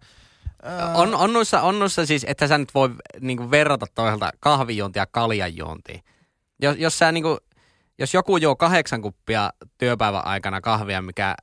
[0.94, 2.90] On, on, noissa, on noissa siis, että sä nyt voi
[3.20, 6.00] niinku verrata toisaalta kahvijuontia kaljanjuontiin.
[6.62, 7.38] Jos, jos, sä niinku,
[7.98, 11.34] jos joku juo kahdeksan kuppia työpäivän aikana kahvia, mikä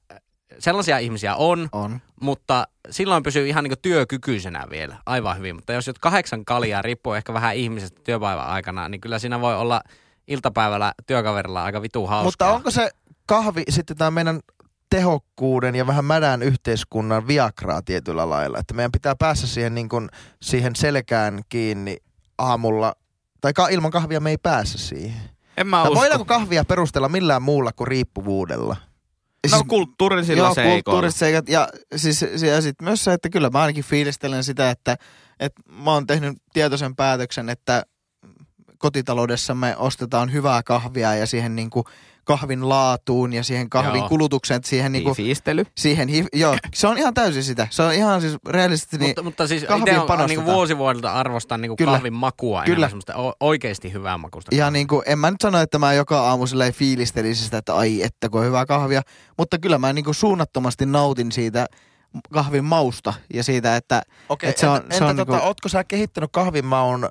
[0.59, 2.01] sellaisia ihmisiä on, On.
[2.21, 5.55] mutta silloin pysyy ihan niinku työkykyisenä vielä aivan hyvin.
[5.55, 9.55] Mutta jos juot kahdeksan kaljaa, riippuu ehkä vähän ihmisestä työpäivän aikana, niin kyllä siinä voi
[9.55, 9.81] olla
[10.27, 12.25] iltapäivällä työkaverilla aika vitu hauskaa.
[12.25, 12.89] Mutta onko se
[13.25, 14.39] kahvi sitten tämä meidän
[14.89, 20.09] tehokkuuden ja vähän mädän yhteiskunnan viagraa tietyllä lailla, että meidän pitää päästä siihen, niin kuin,
[20.41, 21.97] siihen selkään kiinni
[22.37, 22.95] aamulla,
[23.41, 25.21] tai ka- ilman kahvia me ei pääse siihen.
[25.57, 25.95] En mä usko.
[25.95, 28.75] voidaanko kahvia perustella millään muulla kuin riippuvuudella?
[29.51, 30.81] No kulttuurisilla Joo, seikoilla.
[30.83, 31.49] kulttuuriset seikat.
[31.49, 34.97] Ja, siis, ja sitten myös se, että kyllä mä ainakin fiilistelen sitä, että,
[35.39, 37.83] että mä oon tehnyt tietoisen päätöksen, että
[38.77, 41.85] kotitaloudessa me ostetaan hyvää kahvia ja siihen niin kuin
[42.25, 44.09] kahvin laatuun ja siihen kahvin Joo.
[44.09, 45.63] kulutukseen, että siihen, niin kuin, Fiistely.
[45.77, 47.67] siihen hi- joo, se on ihan täysin sitä.
[47.71, 51.61] Se on ihan siis realistisesti niin, mutta, mutta siis kahviin itse on niinku vuosivuodelta arvostan
[51.61, 51.91] niinku Kyllä.
[51.91, 52.73] kahvin makua Kyllä.
[52.73, 54.55] enemmän semmoista oikeasti hyvää makusta.
[54.55, 57.75] Ja niin kuin, en mä nyt sano, että mä joka aamu silleen fiilistelisin sitä, että
[57.75, 59.01] ai että kun on hyvää kahvia,
[59.37, 61.65] mutta kyllä mä niin kuin suunnattomasti nautin siitä
[62.33, 65.47] kahvin mausta ja siitä, että Okei, Et se on- entä, se on entä tota, niinku-
[65.47, 67.07] ootko sä kehittänyt kahvimaun ö,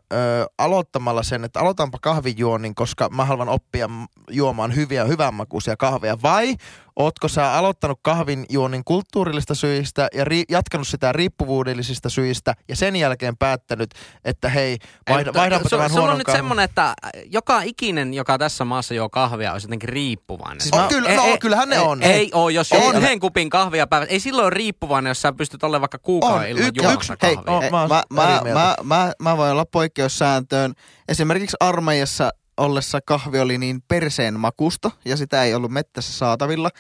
[0.59, 3.89] aloittamalla sen, että aloitanpa kahvijuonnin, koska mä haluan oppia
[4.31, 6.57] juomaan hyviä, hyvänmakuisia kahveja, vai
[6.97, 13.37] ootko sä aloittanut kahvinjuonnin kulttuurillista syistä ja ri- jatkanut sitä riippuvuudellisista syistä ja sen jälkeen
[13.37, 13.91] päättänyt,
[14.25, 14.79] että hei, Ei,
[15.11, 16.39] vaihda, mutta vaihdanpa su- tämän Sulla huonon on nyt kahvin.
[16.39, 16.95] semmoinen, että
[17.31, 20.61] joka ikinen, joka tässä maassa juo kahvia, olisi jotenkin riippuvainen.
[20.61, 22.03] Siis mä- kyllä- no, kyllähän ne on.
[22.03, 22.97] Ei, ei oo, jos juo On.
[22.97, 24.13] yhden kupin kahvia päivässä.
[24.13, 26.49] Ei silloin ole riippuvainen, jos sä pystyt olemaan vaikka kuukauden On.
[26.49, 27.53] ilman Yksi- juomassa hei, kahvia.
[27.57, 27.63] on.
[27.65, 30.73] Ei, mä mä, mä, mä, mä, mä voin olla poikkeussääntöön.
[31.09, 36.71] Esimerkiksi armeijassa ollessa kahvi oli niin perseen makusta ja sitä ei ollut mettässä saatavilla,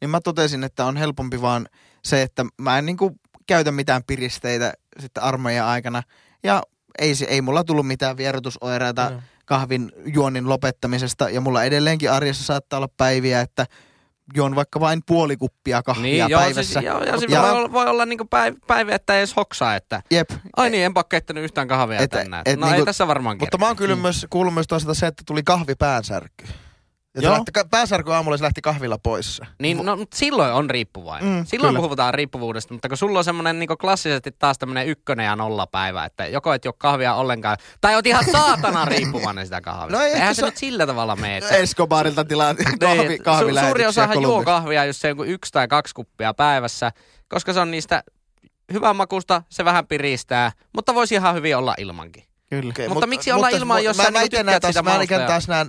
[0.00, 1.68] niin mä totesin, että on helpompi vaan
[2.04, 3.16] se, että mä en niinku
[3.46, 6.02] käytä mitään piristeitä sitten armeijan aikana.
[6.42, 6.62] Ja
[6.98, 9.22] ei, ei mulla tullut mitään vierotusoireita Joo.
[9.44, 11.30] kahvin juonnin lopettamisesta.
[11.30, 13.66] Ja mulla edelleenkin arjessa saattaa olla päiviä, että
[14.36, 16.72] juon vaikka vain puoli kuppia kahvia Niin, joo, päivässä.
[16.72, 19.36] siis, joo, ja, siis Ja- voi, olla, voi olla niinku päiv- päivä, että ei edes
[19.36, 20.30] hoksaa, että Jep.
[20.56, 22.42] ai niin, enpä keittänyt yhtään kahvia Et- tänään.
[22.46, 25.06] et no ei niinku- tässä varmaan Mutta mä oon kyllä myös kuullut myös toisaalta se,
[25.06, 26.44] että tuli kahvi päänsärky.
[27.14, 27.34] Ja se Joo.
[27.34, 29.46] lähti, pääsarko aamulla se lähti kahvilla poissa.
[29.60, 31.30] Niin, no, mutta silloin on riippuvainen.
[31.30, 31.82] Mm, silloin kyllä.
[31.84, 36.04] puhutaan riippuvuudesta, mutta kun sulla on semmoinen niin klassisesti taas tämmöinen ykkönen ja nolla päivä,
[36.04, 39.98] että joko et juo kahvia ollenkaan, tai oot ihan saatana riippuvainen sitä kahvista.
[39.98, 41.36] No Eihän se, se- nyt sillä tavalla mene.
[41.36, 45.52] että- Escobarilta tilaa kahvi, Niin, su- kahvilähetyksiä Suuri osahan juo kahvia just se joku yksi
[45.52, 46.92] tai kaksi kuppia päivässä,
[47.28, 48.02] koska se on niistä
[48.72, 52.24] hyvän makusta, se vähän piristää, mutta voisi ihan hyvin olla ilmankin.
[52.50, 52.70] Kyllä.
[52.70, 54.82] Okei, Mutta miksi olla ilman, jos mä, sä mä niinku taas, sitä
[55.18, 55.68] mä taas näen,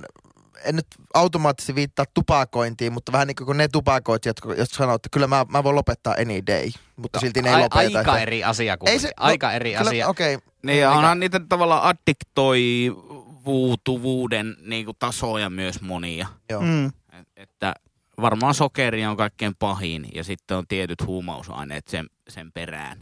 [0.66, 5.10] en nyt automaattisesti viittaa tupakointiin, mutta vähän niin kuin ne tupakoit, jotka, jotka sanoo, että
[5.12, 7.80] kyllä mä, mä voin lopettaa any day, mutta silti ne ei Ai- lopeta.
[7.80, 9.02] Aika että- eri asia kuitenkin.
[9.02, 10.08] se- no, aika eri kyllä, asia.
[10.08, 10.48] Okei, okay.
[10.64, 16.28] Niin ja onhan niitä tavallaan addiktoivuutuvuuden niin kuin tasoja myös monia.
[16.50, 16.62] joo.
[16.62, 16.86] Mm.
[16.86, 16.94] Et-
[17.38, 17.74] Että
[18.22, 23.00] varmaan sokeri on kaikkein pahin ja sitten on tietyt huumausaineet sen, sen perään.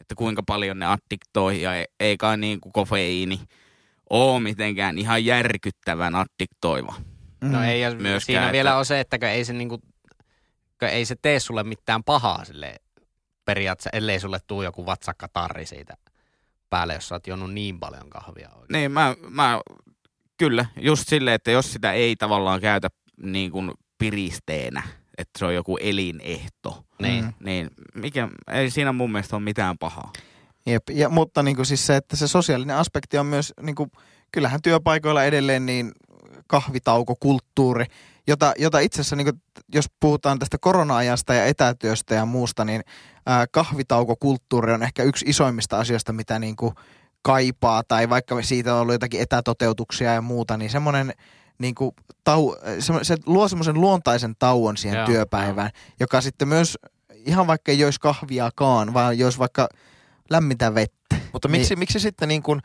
[0.00, 3.40] Että kuinka paljon ne addiktoi ja ei, ei kai niin kuin kofeiini
[4.10, 6.94] ole mitenkään ihan järkyttävän addiktoiva.
[7.40, 7.50] Mm.
[7.52, 9.80] No ei, ja Myöskään, siinä että- vielä on se, että ei se, niinku,
[10.82, 12.76] ei se tee sulle mitään pahaa sille
[13.44, 15.94] periaatteessa, ellei sulle tuu joku vatsakkatarri siitä
[16.70, 18.66] päälle, jos sä oot juonut niin paljon kahvia oikein.
[18.72, 19.60] Niin mä, mä
[20.36, 22.88] kyllä, just silleen, että jos sitä ei tavallaan käytä
[23.22, 24.82] niin kuin piristeenä,
[25.18, 27.34] että se on joku elinehto, Niin.
[27.40, 30.12] Niin mikä, ei siinä mun mielestä ole mitään pahaa.
[30.70, 30.82] Jep.
[30.90, 33.90] Ja, mutta niin kuin siis se, että se sosiaalinen aspekti on myös, niin kuin,
[34.32, 35.92] kyllähän työpaikoilla edelleen niin
[36.46, 37.84] kahvitaukokulttuuri,
[38.26, 39.42] jota, jota itse asiassa, niin kuin,
[39.74, 42.82] jos puhutaan tästä korona-ajasta ja etätyöstä ja muusta, niin
[43.26, 46.74] ää, kahvitaukokulttuuri on ehkä yksi isoimmista asioista, mitä niin kuin
[47.22, 51.12] kaipaa, tai vaikka siitä on ollut jotakin etätoteutuksia ja muuta, niin semmoinen
[51.58, 51.90] niin kuin
[52.24, 56.78] tau, se, se luo semmoisen luontaisen tauon siihen Joo, työpäivään, joka sitten myös,
[57.14, 59.68] ihan vaikka ei joisi kahviakaan, vaan jos vaikka
[60.30, 61.16] lämmintä vettä.
[61.32, 61.60] Mutta Niin.
[61.60, 62.60] miksi, miksi sitten niin kuin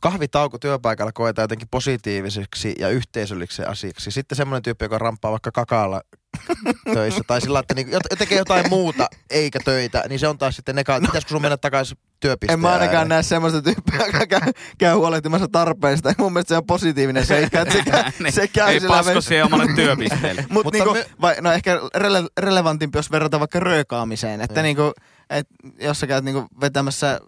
[0.00, 4.10] kahvitauko työpaikalla koetaan jotenkin positiiviseksi ja yhteisölliseksi asiaksi?
[4.10, 6.00] Sitten semmoinen tyyppi, joka ramppaa vaikka kakaalla
[6.94, 7.88] töissä tai sillä, että niin,
[8.18, 11.10] tekee jotain muuta eikä töitä, niin se on taas sitten negatiivista.
[11.12, 13.08] Pitäisikö sun mennä takaisin työpisteen En mä ainakaan ääreen?
[13.08, 16.12] näe semmoista tyyppiä, joka käy, käy huolehtimassa tarpeista.
[16.18, 19.20] Mun mielestä se on positiivinen seikka, että se, käy, Niin, se käy ei sillä pasko
[19.20, 20.44] siihen omalle työpisteelle.
[20.50, 24.40] Mut Mutta niinku, me- vai, no ehkä rele, relevantimpi, jos verrataan vaikka röökaamiseen.
[24.40, 24.76] Että Niin.
[24.76, 24.92] niinku,
[25.30, 25.46] et
[25.80, 27.20] jos sä käyt niinku vetämässä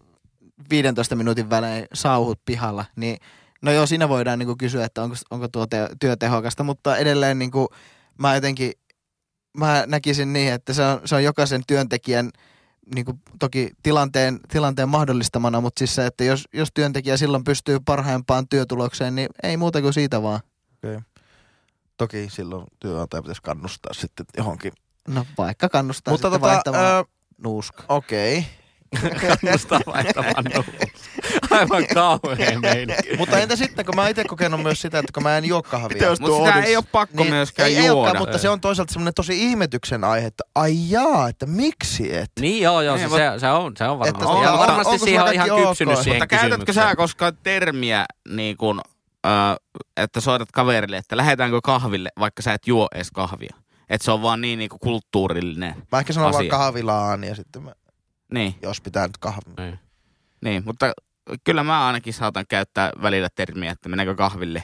[0.71, 3.17] 15 minuutin välein sauhut pihalla, niin
[3.63, 7.39] no joo, siinä voidaan niinku kysyä, että onko, onko tuo te, työ tehokasta, mutta edelleen
[7.39, 7.69] niinku,
[8.19, 8.73] mä jotenkin,
[9.57, 12.31] mä näkisin niin, että se on, se on jokaisen työntekijän
[12.95, 18.49] niinku, toki tilanteen, tilanteen mahdollistamana, mutta siis se, että jos, jos työntekijä silloin pystyy parhaimpaan
[18.49, 20.41] työtulokseen, niin ei muuta kuin siitä vaan.
[21.97, 24.73] Toki silloin työnantaja pitäisi kannustaa sitten johonkin.
[25.09, 27.83] No vaikka kannustaa Mutta sitten tota, vaihtamaan ö, nuuska.
[27.89, 28.47] okei.
[29.21, 30.67] Kannustaa vaihtamaan nuus.
[31.51, 33.17] Aivan kauhean meininki.
[33.17, 35.63] Mutta entä sitten, kun mä oon itse kokenut myös sitä, että kun mä en juo
[35.63, 35.89] kahvia.
[36.11, 38.01] Mutta sitä olisi- ei ole pakko Niin, myöskään ei, ei juoda.
[38.01, 42.31] olekaan, mutta se on toisaalta semmoinen tosi ihmetyksen aihe, että ai jaa, että miksi et?
[42.41, 44.25] Niin joo, joo, Niin, se, se, se, on, se on varmasti.
[44.25, 48.05] Että ja tota, varmasti onko siihen on ihan kypsynyt siihen Mutta käytätkö sä koskaan termiä,
[48.29, 48.81] niin kun,
[49.27, 49.31] ö,
[49.97, 53.55] että soitat kaverille, että lähdetäänkö kahville, vaikka sä et juo edes kahvia?
[53.91, 55.75] Että se on vaan niin, niin kuin kulttuurillinen.
[55.93, 56.51] Mä ehkä sanon vaan Asia.
[56.51, 57.73] kahvilaan ja sitten mä,
[58.33, 59.41] Niin, jos pitää nyt kahvi.
[59.59, 59.79] Niin.
[60.45, 60.93] niin, mutta
[61.45, 64.63] kyllä mä ainakin saatan käyttää välillä termiä, että meneekö kahville.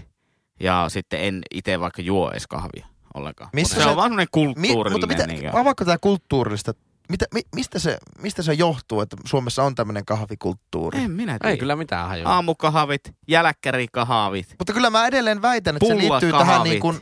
[0.60, 3.50] Ja sitten en itse vaikka juo edes kahvia ollenkaan.
[3.52, 4.92] Missä Mutta se, se- on vaan semmoinen Mi, kulttuurillinen.
[4.92, 6.72] mutta mitä, niin avaako tämä kulttuurillista?
[7.08, 10.98] Mitä, mi, mistä, se, mistä se johtuu, että Suomessa on tämmöinen kahvikulttuuri?
[11.02, 11.50] en minä tiedä.
[11.50, 12.28] Ei kyllä mitään hajua.
[12.30, 14.54] Aamukahvit, jälkkärikahvit.
[14.58, 17.00] Mutta kyllä mä edelleen väitän, että se liittyy tähän niin kuin,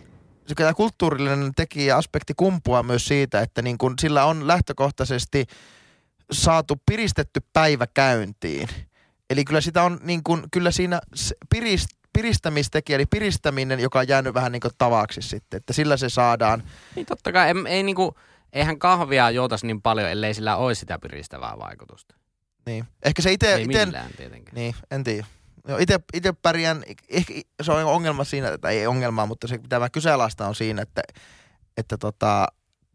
[0.55, 5.47] tämä kulttuurillinen tekijä aspekti kumpuaa myös siitä, että niin kuin sillä on lähtökohtaisesti
[6.32, 8.68] saatu piristetty päivä käyntiin.
[9.30, 11.01] Eli kyllä sitä on niin kuin, kyllä siinä
[11.51, 16.09] pirist, piristämistekijä, eli piristäminen, joka on jäänyt vähän niin kuin tavaksi sitten, että sillä se
[16.09, 16.62] saadaan.
[16.97, 18.14] Niin totta kai, ei, ei niinku,
[18.53, 22.14] eihän kahvia juotaisi niin paljon, ellei sillä olisi sitä piristävää vaikutusta.
[22.66, 22.84] Niin.
[23.03, 24.55] Ehkä se itse, ei ite, millään tietenkään.
[24.55, 25.26] niin, en tiedä.
[25.78, 29.90] Ite, ite pärjään, ehkä se on ongelma siinä, tai ei ongelmaa, mutta se mitä mä
[29.90, 31.02] kyseenalaistan on siinä, että,
[31.76, 32.46] että tota,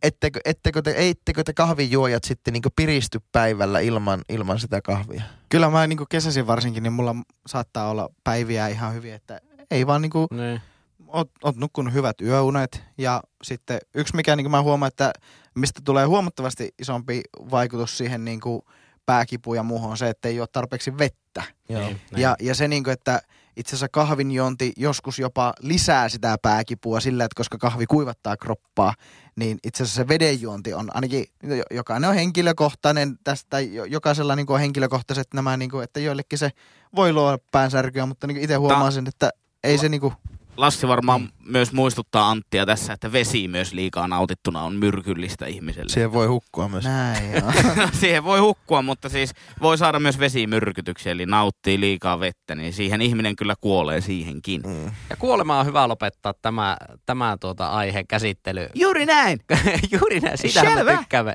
[0.03, 5.23] ettekö, ettekö, te, eittekö te kahvijuojat sitten niin piristy päivällä ilman, ilman sitä kahvia?
[5.49, 7.15] Kyllä mä niin kesäisin varsinkin, niin mulla
[7.47, 9.41] saattaa olla päiviä ihan hyvin, että
[9.71, 10.61] ei vaan niin kuin, Niin.
[11.07, 15.13] oot, oot nukkunut hyvät yöunet ja sitten yksi mikä niin mä huomaan, että
[15.55, 18.61] mistä tulee huomattavasti isompi vaikutus siihen niin kuin
[19.05, 21.26] pääkipuun ja muuhun on se, että ei ole tarpeeksi vettä.
[21.69, 21.81] Joo.
[21.81, 23.21] Niin, Ja, ja se niin kuin, että
[23.57, 28.93] itse asiassa kahvinjuonti joskus jopa lisää sitä pääkipua sillä, että koska kahvi kuivattaa kroppaa,
[29.35, 34.45] niin itse asiassa se vedenjuonti on ainakin, jo- jokainen on henkilökohtainen tästä, jo- jokaisella niin
[34.45, 36.51] kuin on henkilökohtaiset nämä, niin kuin, että joillekin se
[36.95, 39.29] voi luoda päänsärkyä, mutta niin itse huomaan sen, että
[39.63, 40.13] ei se niin kuin,
[40.57, 45.89] Lassi varmaan myös muistuttaa Anttia tässä, että vesi myös liikaa nautittuna on myrkyllistä ihmiselle.
[45.89, 46.83] Siihen voi hukkua myös.
[46.83, 47.51] Näin joo.
[47.99, 53.01] siihen voi hukkua, mutta siis voi saada myös vesimyrkytyksiä, eli nauttii liikaa vettä, niin siihen
[53.01, 54.61] ihminen kyllä kuolee siihenkin.
[54.65, 54.85] Mm.
[55.09, 58.69] Ja kuolema on hyvä lopettaa tämä, tämä tuota aihe käsittely.
[58.75, 59.39] Juuri näin!
[59.99, 60.83] Juuri näin, Selvä.
[60.83, 61.33] me tykkäämme.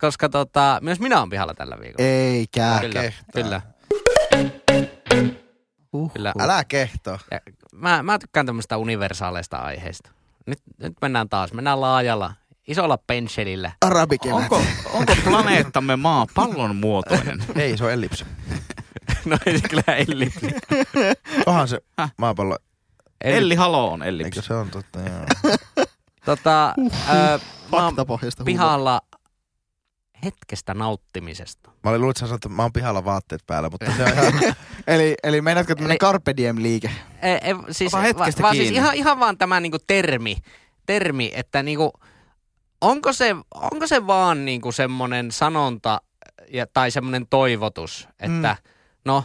[0.00, 2.08] Koska tota, myös minä olen pihalla tällä viikolla.
[2.08, 2.78] Eikä.
[2.80, 3.32] Kyllä, kehtaa.
[3.32, 3.60] kyllä.
[5.92, 6.12] Uh.
[6.12, 6.32] kyllä.
[6.38, 7.18] Älä kehtoa.
[7.30, 7.40] Ja
[7.72, 10.10] mä, mä tykkään tämmöistä universaaleista aiheista.
[10.46, 12.34] Nyt, nyt mennään taas, mennään laajalla,
[12.68, 13.72] isolla pensselillä.
[13.80, 14.36] Arabikevät.
[14.36, 14.62] Onko,
[14.92, 17.44] onko planeettamme maa pallon muotoinen?
[17.56, 18.24] Ei, se on ellipsi.
[19.24, 20.32] no ei se kyllä Elli.
[21.46, 21.80] Onhan se
[22.18, 22.58] maapallo.
[23.20, 24.38] Elli Halo on ellipsi.
[24.38, 24.98] Eikö se on totta?
[24.98, 25.56] Joo.
[26.24, 27.40] Tota, ö,
[27.72, 27.94] mä oon
[28.44, 29.00] pihalla
[30.24, 31.70] hetkestä nauttimisesta.
[31.84, 34.54] Mä olin luullut, että että mä oon pihalla vaatteet päällä, mutta se on ihan...
[34.86, 36.90] Eli, eli meinaatko tämmönen Eli- Carpe Diem-liike?
[37.22, 40.36] E, e, siis, Ota hetkestä va, vaan siis ihan, ihan vaan tämä niinku termi,
[40.86, 41.92] termi, että niinku,
[42.80, 46.00] onko, se, onko se vaan niinku semmoinen sanonta
[46.52, 48.70] ja, tai semmoinen toivotus, että mm.
[49.04, 49.24] no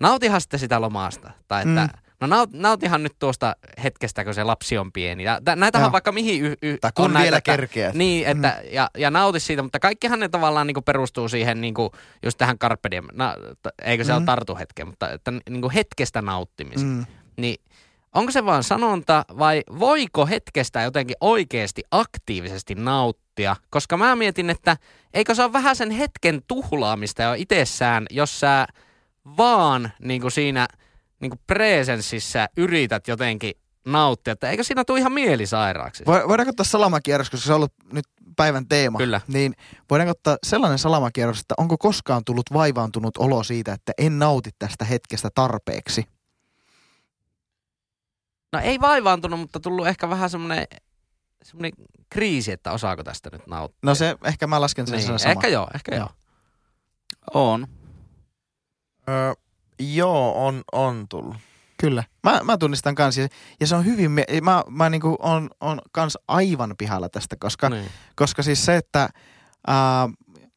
[0.00, 1.30] nautihan sitten sitä lomasta.
[1.48, 1.99] Tai että Mm.
[2.20, 5.24] No naut, nautihan nyt tuosta hetkestä, kun se lapsi on pieni.
[5.24, 5.86] Ja, tä, näitähän Joo.
[5.88, 7.94] on vaikka mihin y, y, Tai on kun näitä, vielä kerkeät.
[7.94, 8.68] Niin, että, mm.
[8.72, 11.92] ja, ja nauti siitä, mutta kaikkihan ne tavallaan niinku perustuu siihen niinku,
[12.22, 13.06] just tähän carpe diem.
[13.12, 14.16] Na, t- eikö se mm.
[14.16, 14.26] ole Mm.
[14.26, 16.90] tartuhetke, mutta että niinku hetkestä nauttimiseen.
[16.92, 17.06] Mm.
[17.36, 17.56] Niin
[18.14, 23.56] onko se vaan sanonta vai voiko hetkestä jotenkin oikeasti aktiivisesti nauttia?
[23.70, 24.76] Koska mä mietin, että
[25.14, 28.66] eikö se ole vähän sen hetken tuhlaamista jo itsessään, jos sä
[29.36, 30.68] vaan niin kuin siinä
[31.20, 33.52] niin kuin presenssissä yrität jotenkin
[33.86, 34.32] nauttia.
[34.32, 36.04] Että eikö siinä tule ihan mielisairaaksi?
[36.04, 38.04] Vo- Voidaanko ottaa salamakierros, koska se on ollut nyt
[38.36, 38.98] päivän teema.
[38.98, 39.20] Kyllä.
[39.28, 39.54] Niin
[39.90, 44.84] voidaanko ottaa sellainen salamakierros, että onko koskaan tullut vaivaantunut olo siitä, että en nauti tästä
[44.84, 46.04] hetkestä tarpeeksi?
[48.52, 50.66] No ei vaivaantunut, mutta tullut ehkä vähän semmoinen
[51.44, 51.72] semmoinen
[52.10, 53.78] kriisi, että osaako tästä nyt nauttia.
[53.82, 55.32] No se, ehkä mä lasken sen niin, niin, sama.
[55.32, 56.08] ehkä joo, ehkä joo.
[57.34, 57.66] On.
[59.08, 59.32] Öö,
[59.80, 61.36] joo, on, on tullut.
[61.76, 62.04] Kyllä.
[62.22, 63.18] Mä, mä tunnistan kans.
[63.18, 63.28] Ja,
[63.60, 64.10] ja se on hyvin,
[64.42, 67.86] mä, mä niinku on, on kans aivan pihalla tästä, koska, Niin.
[68.16, 69.08] koska siis se, että
[69.66, 70.08] ää,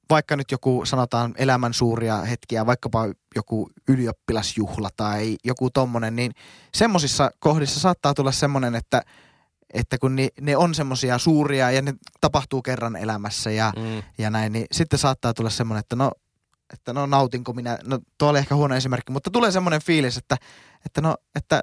[0.09, 3.05] vaikka nyt joku sanotaan elämän suuria hetkiä, vaikkapa
[3.35, 6.31] joku ylioppilasjuhla tai joku tommonen, niin
[6.75, 9.01] semmosissa kohdissa saattaa tulla semmonen, että
[9.73, 14.03] että kun ni, ne on semmosia suuria ja ne tapahtuu kerran elämässä ja, Mm.
[14.17, 16.11] ja näin, niin sitten saattaa tulla semmoinen, että no,
[16.73, 20.37] että no nautinko minä, no tuo oli ehkä huono esimerkki, mutta tulee semmoinen fiilis, että,
[20.85, 21.61] että no, että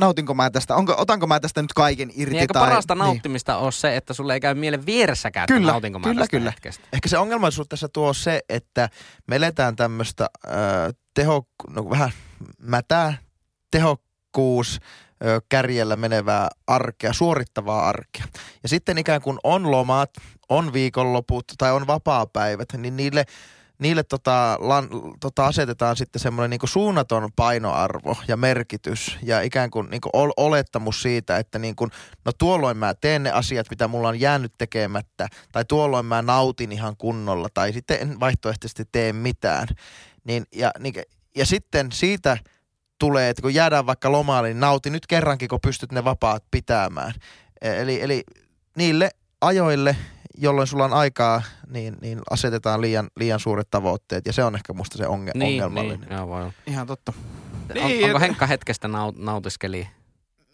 [0.00, 2.68] nautinko mä tästä, onko, otanko mä tästä nyt kaiken irti Niin tai...
[2.68, 6.20] parasta nauttimista ole se, että sulle ei käy mielen vieressäkään, että Kyllä, nautinko mä kyllä,
[6.20, 6.50] tästä kyllä.
[6.50, 6.84] hetkestä.
[6.92, 8.88] Ehkä se ongelmallisuus tässä tuo se, että
[9.26, 10.54] me eletään tämmöistä äh,
[11.14, 12.10] teho, no, vähän
[12.58, 13.18] mätää
[13.70, 14.80] tehokkuus
[15.24, 18.24] ö, kärjellä menevää arkea, suorittavaa arkea.
[18.62, 20.10] Ja sitten ikään kuin on lomat,
[20.48, 23.24] on viikonloput tai on vapaapäivät, niin niille
[23.82, 24.88] niille tota, lan,
[25.20, 31.02] tota asetetaan sitten semmoinen niinku suunnaton painoarvo ja merkitys ja ikään kuin niinku ol, olettamus
[31.02, 31.88] siitä, että niinku,
[32.24, 36.72] no tuolloin mä teen ne asiat, mitä mulla on jäänyt tekemättä, tai tuolloin mä nautin
[36.72, 39.68] ihan kunnolla, tai sitten en vaihtoehtoisesti tee mitään.
[40.24, 40.94] Niin, ja, niin,
[41.36, 42.36] ja sitten siitä
[42.98, 47.14] tulee, että kun jäädään vaikka lomalle, niin nauti nyt kerrankin, kun pystyt ne vapaat pitämään.
[47.60, 48.24] E- Eli, eli
[48.76, 49.10] niille
[49.40, 49.96] ajoille,
[50.38, 54.72] jolloin sulla on aikaa, niin, niin asetetaan liian, liian suuret tavoitteet, ja se on ehkä
[54.72, 56.00] musta se onge- Niin, ongelmallinen.
[56.00, 56.50] niin, joo, voi.
[56.66, 57.12] Ihan totta.
[57.16, 59.88] On, Niin, onko että- Henkka hetkestä naut, nautiskeli?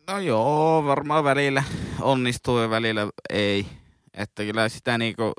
[0.07, 1.63] No joo, varmaan välillä
[2.01, 3.67] onnistuu ja välillä ei.
[4.15, 5.33] Että kyllä sitä niinku,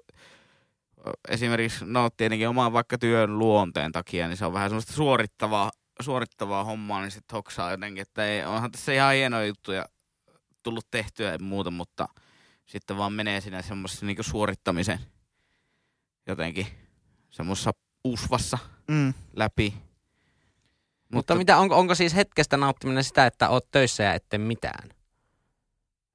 [1.30, 5.72] esimerkiksi no tietenkin oman vaikka työn luonteen takia, niin se on vähän semmoista suorittavaa,
[6.02, 9.86] suorittavaa hommaa, niin sitten hoksaa jotenkin, että ei, onhan tässä ihan hienoja juttuja
[10.64, 12.08] tullut tehtyä ja muuta, mutta
[12.70, 15.00] sitten vaan menee siinä semmoisessa niinku suorittamisen
[16.28, 16.68] jotenkin
[17.30, 17.72] semmoisessa
[18.04, 18.58] usvassa
[18.90, 19.14] Mm.
[19.36, 19.74] läpi.
[19.74, 24.90] Mutta, mutta mitä, onko, onko siis hetkestä nauttiminen sitä, että oot töissä ja ette mitään?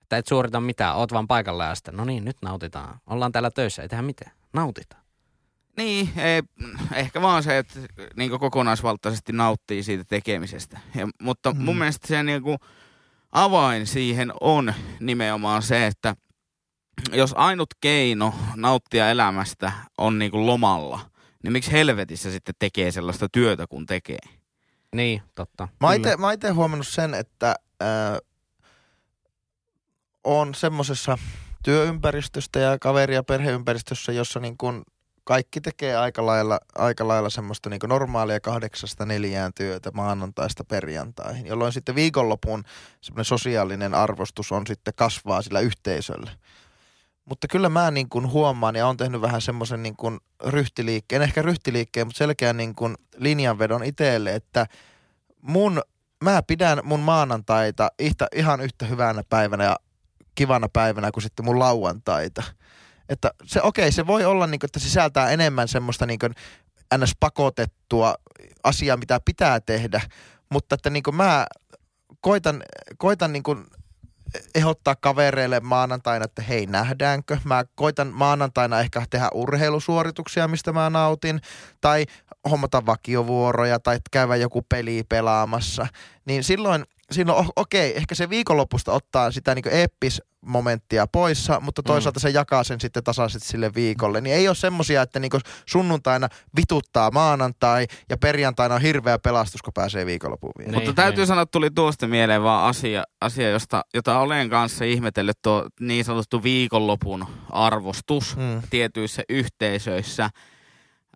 [0.03, 3.01] Että et suorita mitään, oot vaan paikalla ja sitten, no niin, nyt nautitaan.
[3.07, 4.33] Ollaan täällä töissä, ei tehdä mitään.
[4.53, 5.03] Nautitaan.
[5.77, 6.43] Niin, ei,
[6.95, 7.81] ehkä vaan se, että
[8.17, 10.81] niin kokonaisvaltaisesti nauttii siitä tekemisestä.
[10.95, 11.63] Ja, mutta mm.
[11.63, 12.43] mun mielestä se niin
[13.33, 16.17] avain siihen on nimenomaan se, että
[17.13, 21.01] jos ainut keino nauttia elämästä on niin lomalla,
[21.43, 24.19] niin miksi helvetissä sitten tekee sellaista työtä, kun tekee?
[24.95, 25.69] Niin, totta.
[25.81, 26.15] Mä oon Kyllä.
[26.15, 28.19] ite- mä oon itse huomannut sen, että äh,
[30.25, 31.19] on semmosessa
[31.65, 34.85] työympäristöstä ja kaveri- ja perheympäristössä, jossa niin kun
[35.25, 41.73] kaikki tekee aika lailla, aika lailla semmoista niin normaalia kahdeksasta neljään työtä maanantaista perjantaihin, jolloin
[41.73, 42.65] sitten viikonlopun
[43.01, 46.31] semmoinen sosiaalinen arvostus on sitten kasvaa sillä yhteisöllä.
[47.25, 51.43] Mutta kyllä mä niin kuin huomaan ja on tehnyt vähän semmoisen niin kuin ryhtiliikkeen, ehkä
[51.43, 54.67] ryhtiliikkeen, mutta selkeän niin kuin linjanvedon itselle, että
[55.41, 55.83] mun,
[56.25, 57.89] mä pidän mun maanantaita
[58.35, 59.77] ihan yhtä hyvänä päivänä ja
[60.35, 62.43] kivana päivänä kuin sitten mun lauantaita.
[63.09, 66.35] Että se okei, se voi olla niin kuin, että sisältää enemmän semmoista niin kuin
[66.99, 67.13] ns.
[67.21, 68.15] pakotettua
[68.65, 70.01] asiaa, mitä pitää tehdä,
[70.51, 71.47] mutta että niin kuin mä
[72.21, 72.63] koitan,
[72.97, 73.65] koitan niin kuin
[74.55, 77.39] ehdottaa kavereille maanantaina, että hei nähdäänkö.
[77.45, 81.41] Mä koitan maanantaina ehkä tehdä urheilusuorituksia, mistä mä nautin,
[81.81, 82.07] tai
[82.51, 85.87] hommata vakiovuoroja, tai käydä joku peli pelaamassa.
[86.25, 91.83] Niin silloin, silloin o- okei, ehkä se viikonlopusta ottaa sitä niin eeppis momenttia poissa, mutta
[91.83, 94.21] toisaalta se jakaa sen sitten tasaisesti sille viikolle.
[94.21, 99.73] Niin ei ole semmosia, että niinku sunnuntaina vituttaa maanantai ja perjantaina on hirveä pelastus, kun
[99.73, 100.71] pääsee viikonloppuun vielä.
[100.71, 101.27] Niin, Mutta täytyy niin.
[101.27, 106.05] sanoa, että tuli tuosta mieleen vaan asia, asia josta, jota olen kanssa ihmetellyt, tuo niin
[106.05, 108.63] sanottu viikonlopun arvostus Mm.
[108.71, 110.31] tietyissä yhteisöissä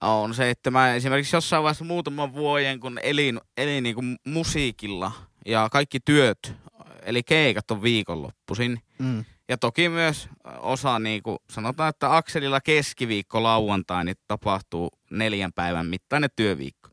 [0.00, 5.12] on se, että mä esimerkiksi jossain vaiheessa muutaman vuoden, kun elin, elin niin kuin musiikilla
[5.48, 6.54] ja kaikki työt,
[7.02, 8.80] eli keikat on viikonloppuisin.
[8.98, 9.24] Mm.
[9.48, 10.28] Ja toki myös
[10.58, 16.88] osa, niin kuin sanotaan, että akselilla keskiviikko lauantai, niin tapahtuu neljän päivän mittainen työviikko.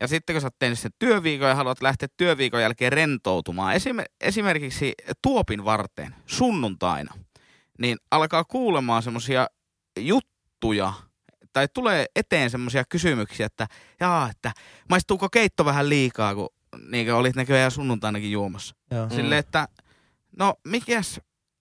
[0.00, 4.04] Ja sitten kun sä oot tehnyt sen työviikon ja haluat lähteä työviikon jälkeen rentoutumaan, esim-
[4.20, 7.14] esimerkiksi tuopin varten sunnuntaina,
[7.78, 9.46] niin alkaa kuulemaan semmoisia
[9.98, 10.92] juttuja,
[11.52, 13.66] tai tulee eteen semmoisia kysymyksiä, että
[14.00, 14.52] jaa, että
[14.90, 16.48] maistuuko keitto vähän liikaa, kun
[16.88, 18.74] niin kuin olit näköjään sunnuntainakin juomassa.
[18.90, 19.06] Joo.
[19.06, 19.14] Mm.
[19.14, 19.68] Silleen, että
[20.38, 21.20] no mikäs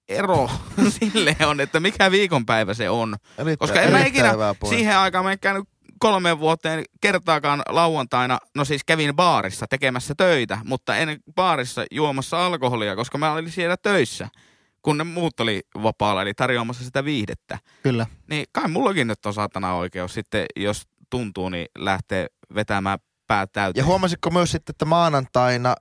[0.09, 0.49] ero
[0.99, 3.16] sille on, että mikä viikonpäivä se on.
[3.38, 4.32] Erittäin- Koska en mä ikinä
[4.70, 5.64] siihen aikaan mä en käynyt
[5.99, 12.95] kolmeen vuoteen kertaakaan lauantaina, no siis kävin baarissa tekemässä töitä, mutta en baarissa juomassa alkoholia,
[12.95, 14.30] koska mä olin siellä töissä,
[14.82, 17.59] kun ne muut oli vapaalla, eli tarjoamassa sitä viihdettä.
[17.84, 18.05] Kyllä.
[18.30, 22.99] Niin kai mullakin nyt on saatana oikeus sitten, jos tuntuu, niin lähtee vetämään
[23.32, 23.86] pää Ja täyteen.
[23.86, 25.75] huomasitko myös sitten, että maanantaina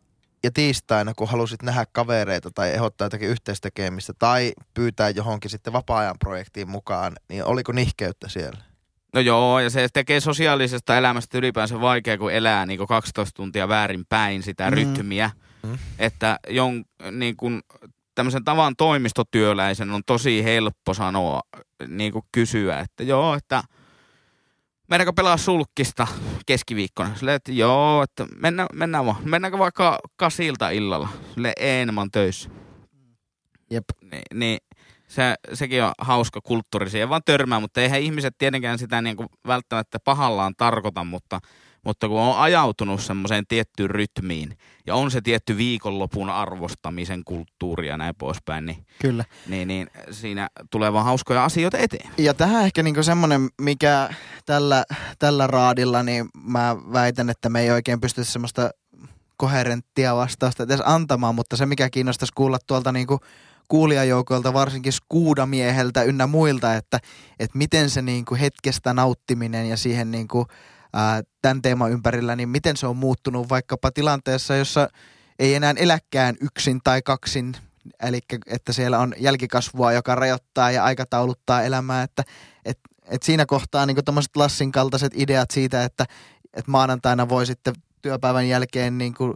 [0.44, 6.16] ja tiistaina, kun halusit nähdä kavereita tai ehdottaa jotakin yhteistekemistä tai pyytää johonkin sitten vapaa-ajan
[6.18, 8.60] projektiin mukaan, niin oliko nihkeyttä siellä?
[9.14, 14.42] No joo, ja se tekee sosiaalisesta elämästä ylipäänsä vaikea, kun elää niin 12 tuntia väärinpäin
[14.42, 14.74] sitä Mm.
[14.76, 15.30] rytmiä.
[15.62, 15.78] Mm.
[15.98, 17.60] Että jon, niin kuin,
[18.14, 21.40] tämmöisen tavan toimistotyöläisen on tosi helppo sanoa,
[21.88, 23.62] niin kuin kysyä, että joo, että
[24.90, 26.06] mennäänkö pelaa sulkkista
[26.46, 27.14] keskiviikkona?
[27.14, 29.16] Silleen, että joo, että mennään, mennään vaan.
[29.24, 31.08] Mennäänkö vaikka kasilta illalla?
[31.34, 32.50] Silleen, ei, mä oon töissä.
[33.70, 33.84] Jep.
[34.02, 34.58] Niin, niin
[35.08, 36.90] se, sekin on hauska kulttuuri.
[36.90, 41.40] Siihen vaan törmää, mutta eihän ihmiset tietenkään sitä niin kuin välttämättä pahallaan tarkoita, mutta,
[41.84, 44.56] mutta kun on ajautunut semmoiseen tiettyyn rytmiin
[44.86, 49.24] ja on se tietty viikonlopun arvostamisen kulttuuri ja näin poispäin, niin, Kyllä.
[49.46, 52.10] niin, niin siinä tulee vaan hauskoja asioita eteen.
[52.18, 54.14] Ja tähän ehkä niinku semmoinen, mikä
[54.46, 54.84] tällä,
[55.18, 58.70] tällä raadilla, niin mä väitän, että me ei oikein pysty semmoista
[59.36, 63.20] koherenttia vastausta edes antamaan, mutta se mikä kiinnostaisi kuulla tuolta niinku
[63.68, 66.98] kuulijajoukoilta, varsinkin skuudamieheltä ynnä muilta, että,
[67.38, 70.46] että miten se niinku hetkestä nauttiminen ja siihen niinku,
[70.92, 74.88] ää, tämän teeman ympärillä, niin miten se on muuttunut vaikkapa tilanteessa, jossa
[75.38, 77.56] ei enää eläkään yksin tai kaksin,
[78.02, 82.24] eli että siellä on jälkikasvua, joka rajoittaa ja aikatauluttaa elämää, että
[82.64, 86.06] et, et siinä kohtaa niin tuommoiset Lassin kaltaiset ideat siitä, että
[86.54, 89.34] et maanantaina voi sitten työpäivän jälkeen niin kuin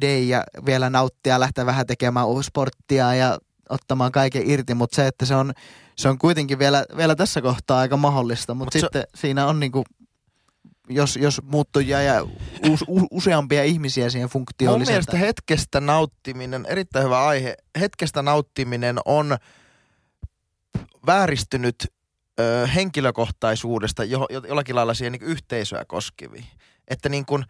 [0.00, 3.38] day ja vielä nauttia, lähteä vähän tekemään sporttia ja
[3.68, 5.52] ottamaan kaiken irti, mutta se, että se on,
[5.96, 9.60] se on kuitenkin vielä, vielä tässä kohtaa aika mahdollista, mutta Mut se- sitten siinä on
[9.60, 9.84] niinku,
[10.88, 12.22] jos, jos muuttujia ja
[12.70, 18.98] us, u, useampia ihmisiä siihen funktioon Mun mielestä hetkestä nauttiminen, erittäin hyvä aihe, hetkestä nauttiminen
[19.04, 19.36] on
[21.06, 21.86] vääristynyt
[22.40, 26.46] ö, henkilökohtaisuudesta jo, jo, jollakin lailla siihen niin yhteisöä koskeviin.
[26.88, 27.44] Että niin kuin,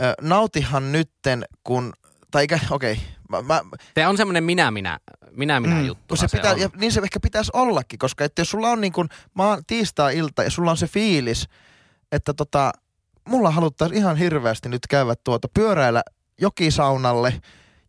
[0.00, 1.92] ö, nautihan nytten, kun,
[2.30, 3.60] tai okei, okay, mä, mä,
[3.94, 4.98] Se on semmoinen minä-minä,
[5.36, 6.16] minä-minä Mm, juttu.
[6.16, 6.60] se pitää, on.
[6.60, 10.42] ja niin se ehkä pitäisi ollakin, koska että jos sulla on niin kuin maan tiistai-ilta
[10.42, 11.48] ja sulla on se fiilis,
[12.12, 12.72] että tota,
[13.28, 16.02] mulla haluttaisiin ihan hirveästi nyt käydä tuota pyöräillä
[16.40, 17.40] jokisaunalle,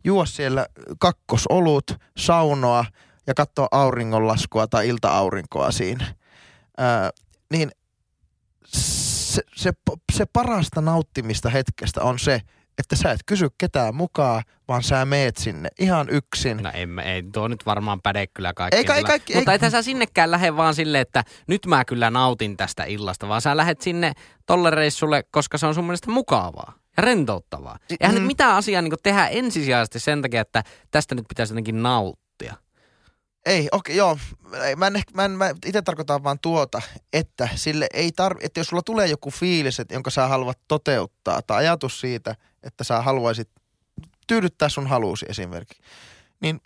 [0.03, 0.65] juo siellä
[0.99, 2.85] kakkosolut, saunoa
[3.27, 6.15] ja katsoa auringonlaskua tai ilta-aurinkoa siinä.
[6.77, 7.09] Ää,
[7.53, 7.71] niin
[8.65, 9.71] se, se,
[10.13, 12.41] se parasta nauttimista hetkestä on se,
[12.79, 16.57] että sä et kysy ketään mukaan, vaan sä meet sinne ihan yksin.
[16.57, 18.77] No ei, ei tuo nyt varmaan päde kyllä kaikki.
[18.77, 22.09] Ei kai- kaikki- Mutta ei- ethän sä sinnekään lähde vaan silleen, että nyt mä kyllä
[22.09, 24.11] nautin tästä illasta, vaan sä lähet sinne
[24.45, 27.77] tolle reissulle, koska se on sun mielestä mukavaa ja rentouttavaa.
[27.99, 28.19] Eihän Mm.
[28.19, 32.53] nyt mitään asiaa niin tehdä ensisijaisesti sen takia, että tästä nyt pitäisi jotenkin nauttia.
[33.45, 34.17] Ei, okei, joo.
[34.63, 36.81] Ei, Mä, en, mä, en, mä itse tarkoitan vaan tuota,
[37.13, 41.41] että sille ei tarvi, että jos sulla tulee joku fiilis, että, jonka sä haluat toteuttaa,
[41.41, 43.49] tai ajatus siitä, että sä haluaisit
[44.27, 45.83] tyydyttää sun halusi esimerkiksi,
[46.41, 46.61] niin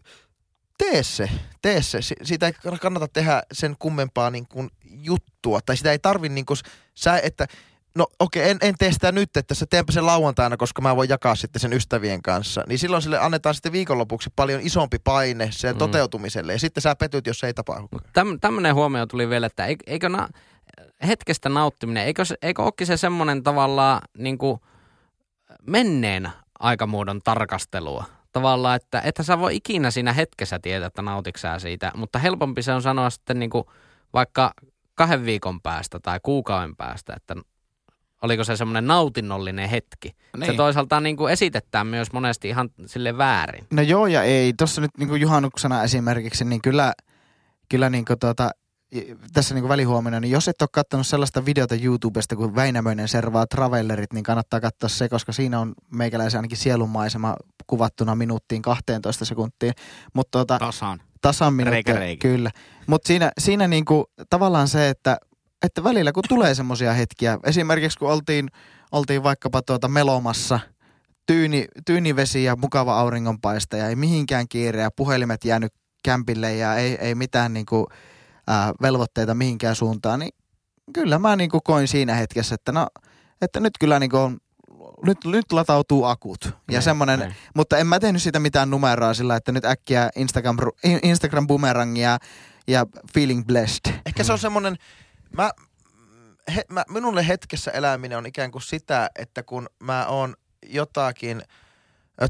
[0.78, 1.30] tee se,
[1.62, 2.02] tee se.
[2.02, 6.46] Si- Siitä ei kannata tehdä sen kummempaa niin kuin juttua, tai sitä ei tarvi niin
[6.46, 6.58] kuin,
[6.96, 7.48] sä, että
[7.96, 11.10] no okei, en, en tee sitä nyt, että se teenpä sen lauantaina, koska mä voin
[11.10, 12.64] jakaa sitten sen ystävien kanssa.
[12.68, 15.78] Niin silloin sille annetaan sitten viikonlopuksi paljon isompi paine sen Mm.
[15.80, 17.88] toteutumiselle, ja sitten sä petyt, jos se ei tapahdu.
[18.14, 20.30] Täm, tämmöinen huomio tuli vielä, että eikö, eikö na,
[21.08, 24.60] hetkestä nauttiminen, eikö, se- eikö olekin se semmoinen tavallaan niin kuin
[25.68, 28.04] menneen aikamuodon tarkastelua?
[28.32, 32.74] Tavallaan, että että sä voi ikinä siinä hetkessä tietää, että nautiksää siitä, mutta helpompi se
[32.74, 33.64] on sanoa sitten niin kuin
[34.14, 34.54] vaikka
[34.96, 37.36] kahden viikon päästä tai kuukauden päästä, että
[38.22, 40.16] oliko se semmoinen nautinnollinen hetki.
[40.38, 40.46] Niin.
[40.46, 43.68] Se toisaalta niin kuin esitetään myös monesti ihan sille väärin.
[43.72, 44.54] No joo ja ei.
[44.54, 46.94] Tuossa nyt niin juhannuksena esimerkiksi, niin kyllä,
[47.70, 48.52] kyllä niin tuota,
[49.34, 54.14] tässä niin välihuomina, niin jos et ole katsonut sellaista videota YouTubesta kuin Väinämöinen servaa Travellerit,
[54.14, 57.36] niin kannattaa katsoa se, koska siinä on meikäläisen ainakin sielunmaisema
[57.68, 59.74] kuvattuna minuuttiin 12 sekuntiin.
[60.14, 61.02] Mutta tuota, Tasan.
[61.22, 62.52] tasan minuuttia, kyllä.
[62.88, 65.18] Mutta siinä, siinä niinku, tavallaan se, että,
[65.66, 68.50] että välillä kun tulee semmoisia hetkiä, esimerkiksi kun oltiin,
[68.92, 70.60] oltiin vaikkapa tuota melomassa,
[71.26, 75.74] tyyni, tyynivesi ja mukava auringonpaiste ja ei mihinkään kiire ja puhelimet jäänyt
[76.04, 77.88] kämpille ja ei, ei mitään niinku,
[78.48, 80.36] ää, velvoitteita mihinkään suuntaan, niin
[80.94, 82.88] kyllä mä niinku koin siinä hetkessä, että no,
[83.42, 84.38] että nyt kyllä niinku on,
[85.06, 86.46] nyt, nyt latautuu akut.
[86.46, 87.36] Ja Niin, semmoinen, niin.
[87.56, 90.58] mutta en mä tehnyt siitä mitään numeroa sillä, että nyt äkkiä Instagram,
[91.04, 92.18] Instagram boomerangia
[92.68, 93.94] ja feeling blessed.
[94.06, 94.76] Ehkä se on semmoinen,
[95.38, 95.52] mä,
[96.56, 100.36] he, mä, minulle hetkessä eläminen on ikään kuin sitä, että kun mä oon
[100.66, 101.42] jotakin,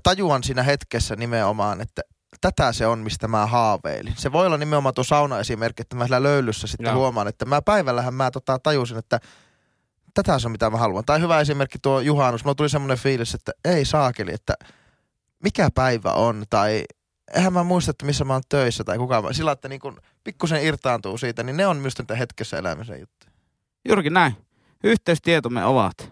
[0.03, 2.01] tajuan siinä hetkessä nimenomaan, että
[2.43, 4.13] tätä se on, mistä mä haaveilin.
[4.17, 6.95] Se voi olla nimenomaan tuo sauna-esimerkki, että mä siellä löylyssä sitten Joo.
[6.95, 9.19] huomaan, että mä päivällähän mä tota, tajusin, että
[10.13, 11.05] tätä se on mitä mä haluan.
[11.05, 12.43] Tai hyvä esimerkki tuo juhannus.
[12.43, 14.53] Mulla tuli semmoinen fiilis, että ei saakeli, että
[15.43, 16.83] mikä päivä on tai
[17.35, 19.33] eihän mä muista, että missä mä oon töissä tai kuka mä.
[19.33, 23.31] Sillä, että niin kun pikkusen irtaantuu siitä, niin ne on myös niitä hetkessä elämisen juttuja.
[23.87, 24.35] Juurikin näin.
[24.83, 26.11] Yhteystietomme ovat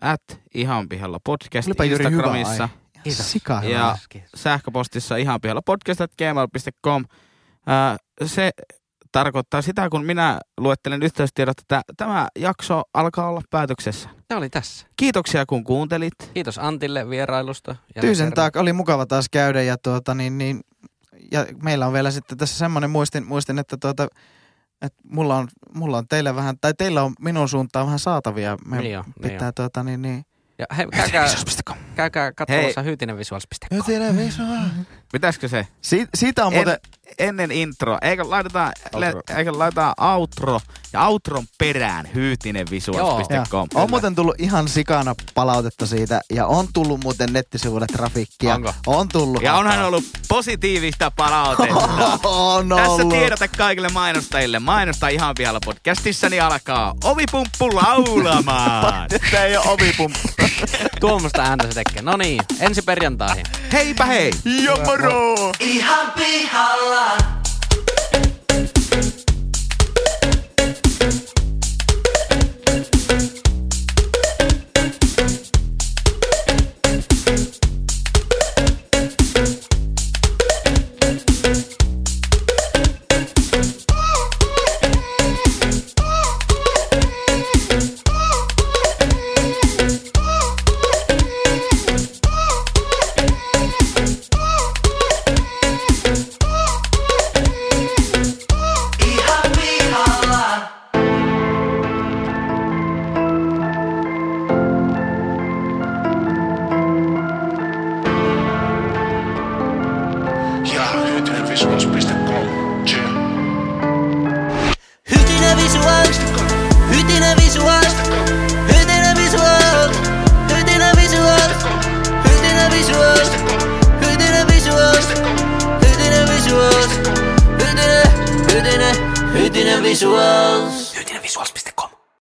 [0.00, 0.22] at
[0.54, 2.68] ihan pihalla podcast Olipa Instagramissa.
[3.02, 3.32] Kiitos.
[3.32, 3.62] Sika.
[3.64, 3.98] Ja
[4.34, 7.04] sähköpostissa ihan pihalla podcast.gmail.com.
[8.26, 8.50] Se
[9.12, 14.08] tarkoittaa sitä, kun minä luettelen yhteystiedot, että tämä jakso alkaa olla päätöksessä.
[14.28, 14.86] Tämä oli tässä.
[14.96, 16.14] Kiitoksia kun kuuntelit.
[16.34, 17.76] Kiitos Antille vierailusta.
[18.00, 18.32] kerran.
[18.32, 20.60] taak, oli mukava taas käydä ja, tuota, niin, niin,
[21.32, 24.08] ja meillä on vielä sitten tässä semmoinen muistin, muistin että, tuota,
[24.82, 28.56] että mulla, on, mulla on teille vähän, tai teillä on minun suuntaan vähän saatavia.
[28.66, 29.54] Me Niin on, niin pitää on.
[29.54, 30.24] tuota, niin, niin.
[30.58, 31.26] Ja hei, käykää,
[31.96, 33.76] käykää katsomassa hyytinenvisuals.com.
[33.76, 34.70] Hyytinen visuaali.
[35.12, 35.66] Pitäisikö se?
[35.82, 36.76] Si- siitä on En, muuten,
[37.18, 37.98] ennen intro.
[38.02, 40.60] Eikö laitetaan, le, eikö laitetaan outro
[40.92, 43.68] ja outron perään ja, hyytinenvisuals.com.
[43.74, 48.54] on muuten tullut ihan sikana palautetta siitä ja on tullut muuten nettisivuille trafikkia.
[48.54, 48.74] Onko?
[48.86, 49.42] On tullut.
[49.42, 51.74] Ja onhan ollut positiivista palautetta.
[52.28, 53.08] on Tässä ollut.
[53.08, 54.58] tiedote kaikille mainostajille.
[54.58, 59.08] Mainosta ihan pihalla podcastissa, niin alkaa ovipumppu laulamaan.
[59.30, 60.28] Tämä ei ole ovipumppu.
[61.00, 62.02] Tuommoista ääntä se tekee.
[62.02, 63.46] No niin, ensi perjantaihin.
[63.72, 64.32] Heipä hei!
[64.64, 65.34] Ja moro!
[65.60, 67.01] Ihan pihalla.
[67.02, 67.32] Ihan